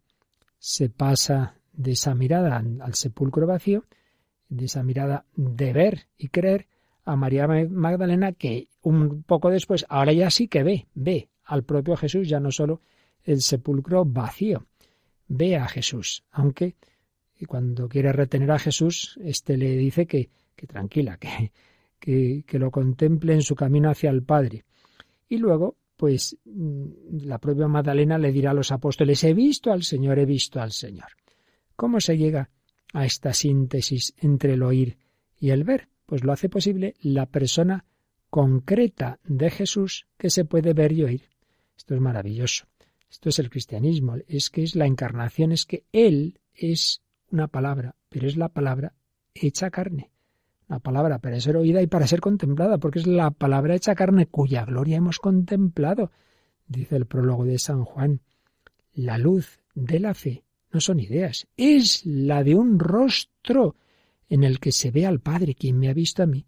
[0.58, 3.86] Se pasa de esa mirada al sepulcro vacío,
[4.50, 6.66] de esa mirada de ver y creer,
[7.06, 11.96] a María Magdalena que un poco después, ahora ya sí que ve, ve al propio
[11.96, 12.82] Jesús, ya no solo
[13.24, 14.66] el sepulcro vacío,
[15.28, 16.76] ve a Jesús, aunque
[17.46, 21.52] cuando quiere retener a Jesús, éste le dice que, que tranquila, que,
[22.00, 24.66] que, que lo contemple en su camino hacia el Padre.
[25.30, 29.84] Y luego, pues mm, la propia Magdalena le dirá a los apóstoles, he visto al
[29.84, 31.10] Señor, he visto al Señor.
[31.76, 32.50] ¿Cómo se llega
[32.94, 34.98] a esta síntesis entre el oír
[35.40, 35.90] y el ver?
[36.06, 37.86] Pues lo hace posible la persona
[38.30, 41.30] concreta de Jesús que se puede ver y oír.
[41.76, 42.66] Esto es maravilloso.
[43.10, 47.02] Esto es el cristianismo, es que es la encarnación, es que Él es
[47.32, 48.94] una palabra, pero es la palabra
[49.34, 50.12] hecha carne.
[50.68, 54.28] La palabra para ser oída y para ser contemplada, porque es la palabra hecha carne
[54.28, 56.12] cuya gloria hemos contemplado,
[56.68, 58.22] dice el prólogo de San Juan.
[58.94, 63.76] La luz de la fe no son ideas, es la de un rostro
[64.28, 65.56] en el que se ve al Padre.
[65.56, 66.46] Quien me ha visto a mí,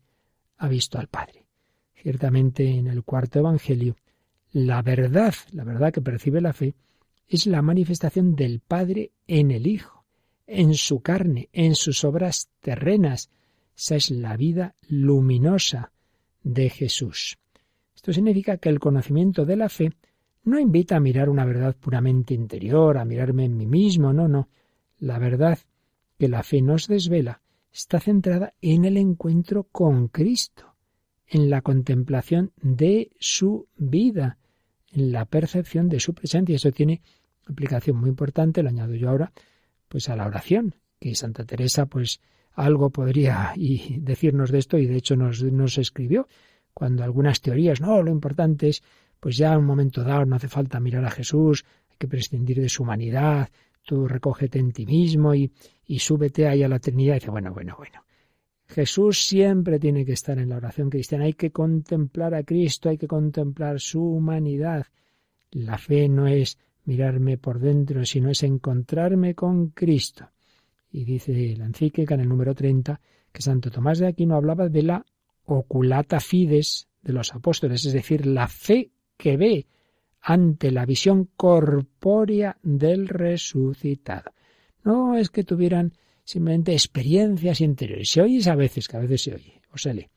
[0.58, 1.46] ha visto al Padre.
[1.94, 3.96] Ciertamente en el cuarto Evangelio,
[4.52, 6.76] la verdad, la verdad que percibe la fe,
[7.28, 10.06] es la manifestación del Padre en el Hijo,
[10.48, 13.30] en su carne, en sus obras terrenas.
[13.78, 15.92] Esa es la vida luminosa
[16.44, 17.38] de Jesús.
[17.96, 19.92] Esto significa que el conocimiento de la fe
[20.44, 24.50] no invita a mirar una verdad puramente interior, a mirarme en mí mismo, no, no.
[24.98, 25.60] La verdad
[26.18, 27.42] que la fe nos desvela
[27.72, 30.76] está centrada en el encuentro con Cristo,
[31.28, 34.39] en la contemplación de su vida,
[34.94, 36.56] en la percepción de su presencia.
[36.56, 37.02] Eso tiene
[37.48, 39.32] aplicación muy importante, lo añado yo ahora,
[39.88, 42.20] pues a la oración, que Santa Teresa, pues
[42.54, 46.28] algo podría decirnos de esto, y de hecho nos, nos escribió,
[46.74, 48.84] cuando algunas teorías, no, lo importante es,
[49.20, 52.62] pues ya en un momento dado no hace falta mirar a Jesús, hay que prescindir
[52.62, 53.50] de su humanidad,
[53.84, 55.52] tú recógete en ti mismo y,
[55.86, 57.16] y súbete ahí a la Trinidad.
[57.16, 58.04] Y dice, bueno, bueno, bueno.
[58.70, 61.26] Jesús siempre tiene que estar en la oración cristiana.
[61.26, 64.86] Hay que contemplar a Cristo, hay que contemplar su humanidad.
[65.52, 70.30] La fe no es mirarme por dentro, sino es encontrarme con Cristo.
[70.92, 73.02] Y dice la encíclica en el número 30
[73.32, 75.06] que Santo Tomás de Aquino hablaba de la
[75.46, 79.68] oculata fides de los apóstoles, es decir, la fe que ve
[80.22, 84.32] ante la visión corpórea del resucitado.
[84.84, 85.94] No es que tuvieran
[86.30, 88.12] simplemente experiencias interiores.
[88.12, 90.08] Se oye a veces, que a veces se oye o se lee.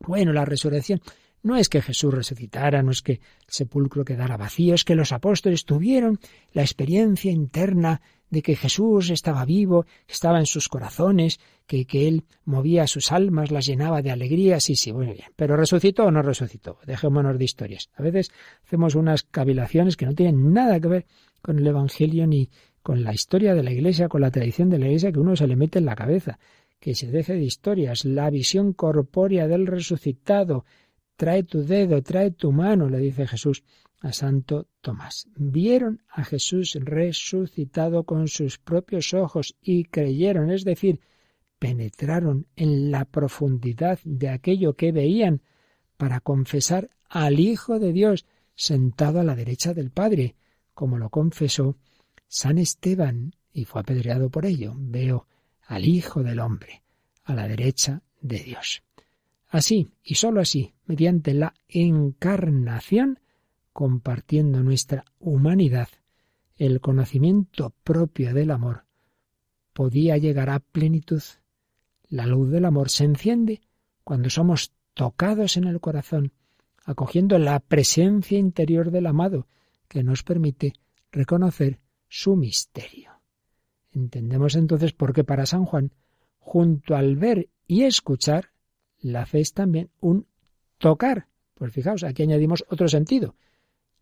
[0.00, 1.02] Bueno, la resurrección
[1.42, 5.12] no es que Jesús resucitara, no es que el sepulcro quedara vacío, es que los
[5.12, 6.18] apóstoles tuvieron
[6.54, 12.24] la experiencia interna de que Jesús estaba vivo, estaba en sus corazones, que, que Él
[12.46, 15.28] movía sus almas, las llenaba de alegría, sí, sí, muy bien.
[15.36, 16.78] Pero ¿resucitó o no resucitó?
[16.86, 17.90] Dejémonos de historias.
[17.96, 18.32] A veces
[18.64, 21.06] hacemos unas cavilaciones que no tienen nada que ver
[21.42, 22.48] con el Evangelio ni
[22.84, 25.46] con la historia de la Iglesia, con la tradición de la Iglesia que uno se
[25.46, 26.38] le mete en la cabeza.
[26.78, 28.04] Que se deje de historias.
[28.04, 30.66] La visión corpórea del resucitado.
[31.16, 33.64] Trae tu dedo, trae tu mano, le dice Jesús
[34.00, 35.28] a Santo Tomás.
[35.34, 41.00] Vieron a Jesús resucitado con sus propios ojos y creyeron, es decir,
[41.58, 45.40] penetraron en la profundidad de aquello que veían
[45.96, 50.36] para confesar al Hijo de Dios sentado a la derecha del Padre,
[50.74, 51.78] como lo confesó
[52.28, 54.74] San Esteban y fue apedreado por ello.
[54.76, 55.26] Veo
[55.66, 56.82] al Hijo del Hombre
[57.24, 58.82] a la derecha de Dios.
[59.48, 63.20] Así, y sólo así, mediante la encarnación,
[63.72, 65.88] compartiendo nuestra humanidad,
[66.56, 68.84] el conocimiento propio del amor
[69.72, 71.22] podía llegar a plenitud.
[72.08, 73.60] La luz del amor se enciende
[74.04, 76.32] cuando somos tocados en el corazón,
[76.84, 79.48] acogiendo la presencia interior del amado,
[79.88, 80.74] que nos permite
[81.10, 81.80] reconocer
[82.16, 83.10] su misterio.
[83.90, 85.90] Entendemos entonces por qué para San Juan,
[86.38, 88.52] junto al ver y escuchar,
[89.00, 90.24] la fe es también un
[90.78, 91.26] tocar.
[91.54, 93.34] Pues fijaos, aquí añadimos otro sentido.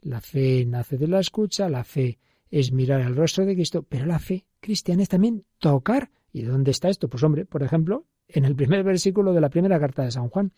[0.03, 2.19] La fe nace de la escucha, la fe
[2.51, 6.11] es mirar al rostro de Cristo, pero la fe cristiana es también tocar.
[6.35, 7.09] ¿Y dónde está esto?
[7.09, 10.53] Pues hombre, por ejemplo, en el primer versículo de la primera carta de San Juan.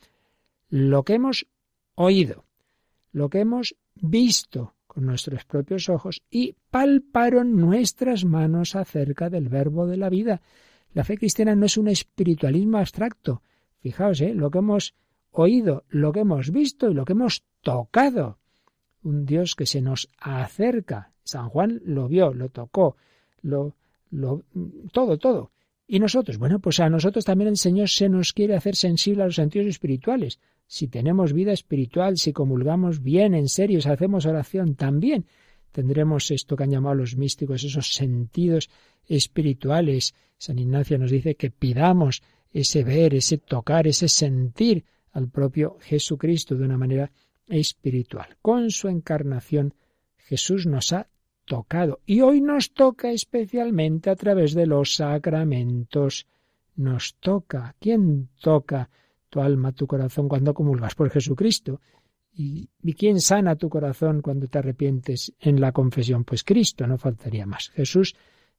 [0.70, 1.46] Lo que hemos
[1.94, 2.46] oído,
[3.12, 9.86] lo que hemos visto con nuestros propios ojos y palparon nuestras manos acerca del verbo
[9.86, 10.40] de la vida.
[10.92, 13.42] La fe cristiana no es un espiritualismo abstracto.
[13.80, 14.32] Fijaos, ¿eh?
[14.34, 14.94] lo que hemos
[15.32, 18.38] oído, lo que hemos visto y lo que hemos tocado.
[19.02, 21.12] Un Dios que se nos acerca.
[21.24, 22.96] San Juan lo vio, lo tocó,
[23.42, 23.74] lo,
[24.10, 24.44] lo,
[24.92, 25.50] todo, todo.
[25.86, 29.26] Y nosotros, bueno, pues a nosotros también el Señor se nos quiere hacer sensible a
[29.26, 30.38] los sentidos espirituales.
[30.74, 35.24] Si tenemos vida espiritual, si comulgamos bien, en serio, si hacemos oración, también
[35.70, 38.68] tendremos esto que han llamado los místicos, esos sentidos
[39.06, 40.16] espirituales.
[40.36, 46.56] San Ignacio nos dice que pidamos ese ver, ese tocar, ese sentir al propio Jesucristo
[46.56, 47.12] de una manera
[47.46, 48.36] espiritual.
[48.42, 49.74] Con su encarnación,
[50.16, 51.06] Jesús nos ha
[51.44, 56.26] tocado y hoy nos toca especialmente a través de los sacramentos.
[56.74, 57.76] Nos toca.
[57.78, 58.90] ¿Quién toca
[59.34, 60.94] tu alma, tu corazón cuando comulgas?
[60.94, 61.80] Por Jesucristo.
[62.36, 66.22] ¿Y, quién sana tu corazón cuando te arrepientes en la confesión?
[66.22, 67.70] Pues Cristo, no faltaría más.
[67.70, 68.14] Jesús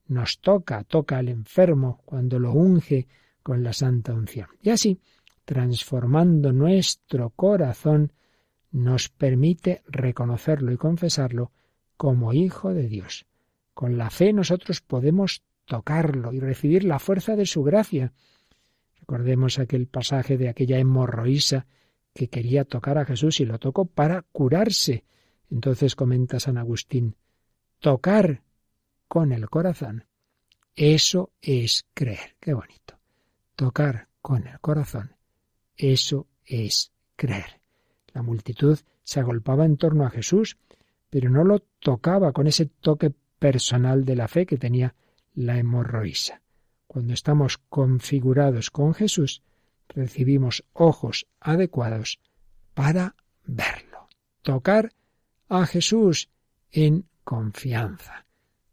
[0.07, 3.07] nos toca, toca al enfermo cuando lo unge
[3.41, 4.47] con la santa unción.
[4.61, 4.99] Y así,
[5.45, 8.11] transformando nuestro corazón,
[8.71, 11.53] nos permite reconocerlo y confesarlo
[11.95, 13.25] como hijo de Dios.
[13.73, 18.11] Con la fe nosotros podemos tocarlo y recibir la fuerza de su gracia.
[19.07, 21.67] Recordemos aquel pasaje de aquella hemorroísa
[22.13, 25.05] que quería tocar a Jesús y lo tocó para curarse.
[25.51, 27.15] Entonces comenta San Agustín,
[27.79, 28.41] tocar
[29.07, 30.05] con el corazón,
[30.75, 32.35] eso es creer.
[32.39, 32.97] Qué bonito.
[33.55, 35.15] Tocar con el corazón,
[35.77, 37.61] eso es creer.
[38.11, 40.57] La multitud se agolpaba en torno a Jesús
[41.11, 44.95] pero no lo tocaba con ese toque personal de la fe que tenía
[45.33, 46.41] la hemorroísa.
[46.95, 49.41] Cuando estamos configurados con Jesús,
[49.89, 52.21] recibimos ojos adecuados
[52.73, 54.07] para verlo.
[54.41, 54.93] Tocar
[55.49, 56.29] a Jesús
[56.71, 58.25] en confianza.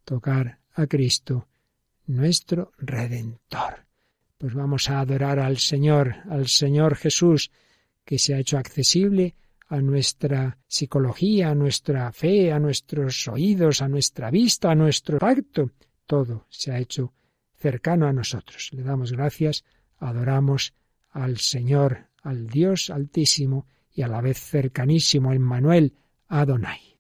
[0.05, 1.49] Tocar a Cristo,
[2.07, 3.87] nuestro Redentor.
[4.39, 7.51] Pues vamos a adorar al Señor, al Señor Jesús,
[8.05, 9.35] que se ha hecho accesible
[9.67, 15.73] a nuestra psicología, a nuestra fe, a nuestros oídos, a nuestra vista, a nuestro pacto.
[16.07, 17.13] Todo se ha hecho
[17.63, 18.71] cercano a nosotros.
[18.73, 19.65] Le damos gracias,
[19.99, 20.75] adoramos
[21.11, 25.95] al Señor, al Dios Altísimo y a la vez cercanísimo, Emmanuel
[26.29, 26.93] Adonai.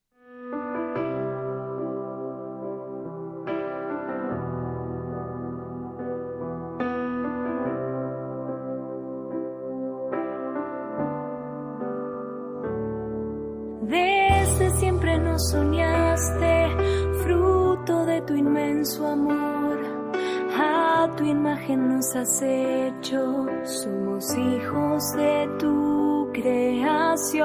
[22.14, 27.42] Has hecho, somos hijos de tu creación.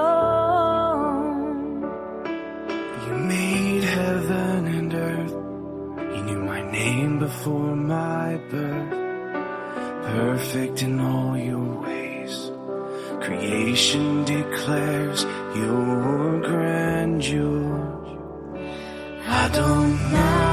[3.07, 5.35] You made heaven and earth,
[6.15, 8.91] you knew my name before my birth,
[10.03, 12.51] perfect in all your ways.
[13.21, 17.93] Creation declares your grandeur.
[19.25, 20.46] Adonai,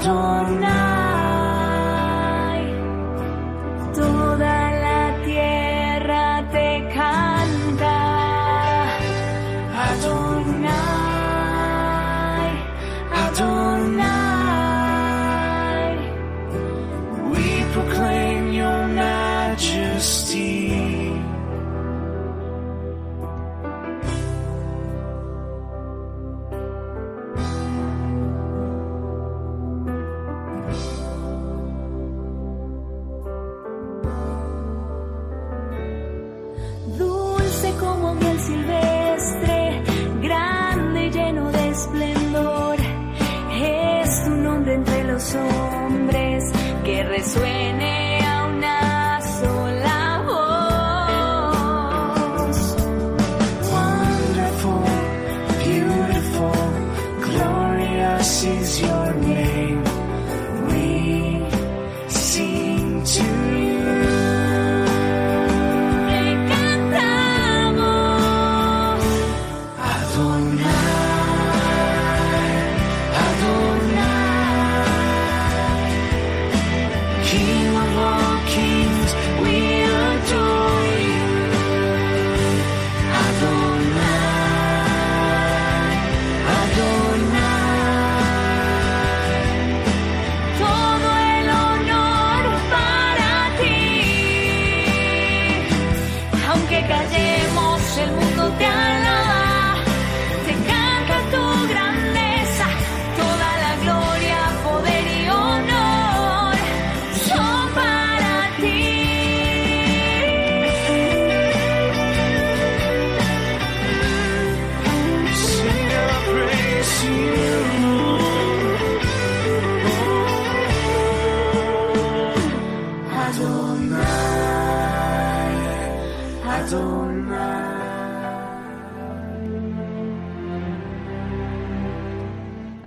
[0.00, 0.87] Adonai.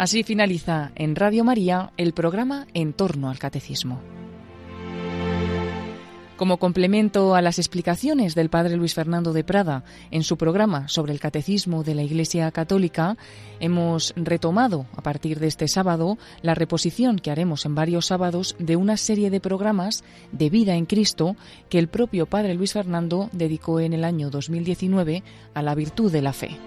[0.02, 4.02] Así finaliza en Radio María el programa En torno al Catecismo.
[6.38, 11.14] Como complemento a las explicaciones del padre Luis Fernando de Prada en su programa sobre
[11.14, 13.16] el Catecismo de la Iglesia Católica,
[13.60, 18.78] hemos retomado a partir de este sábado la reposición que haremos en varios sábados de
[18.78, 21.36] una serie de programas de vida en Cristo
[21.70, 25.22] que el propio padre Luis Fernando dedicó en el año 2019
[25.54, 26.58] a la virtud de la fe.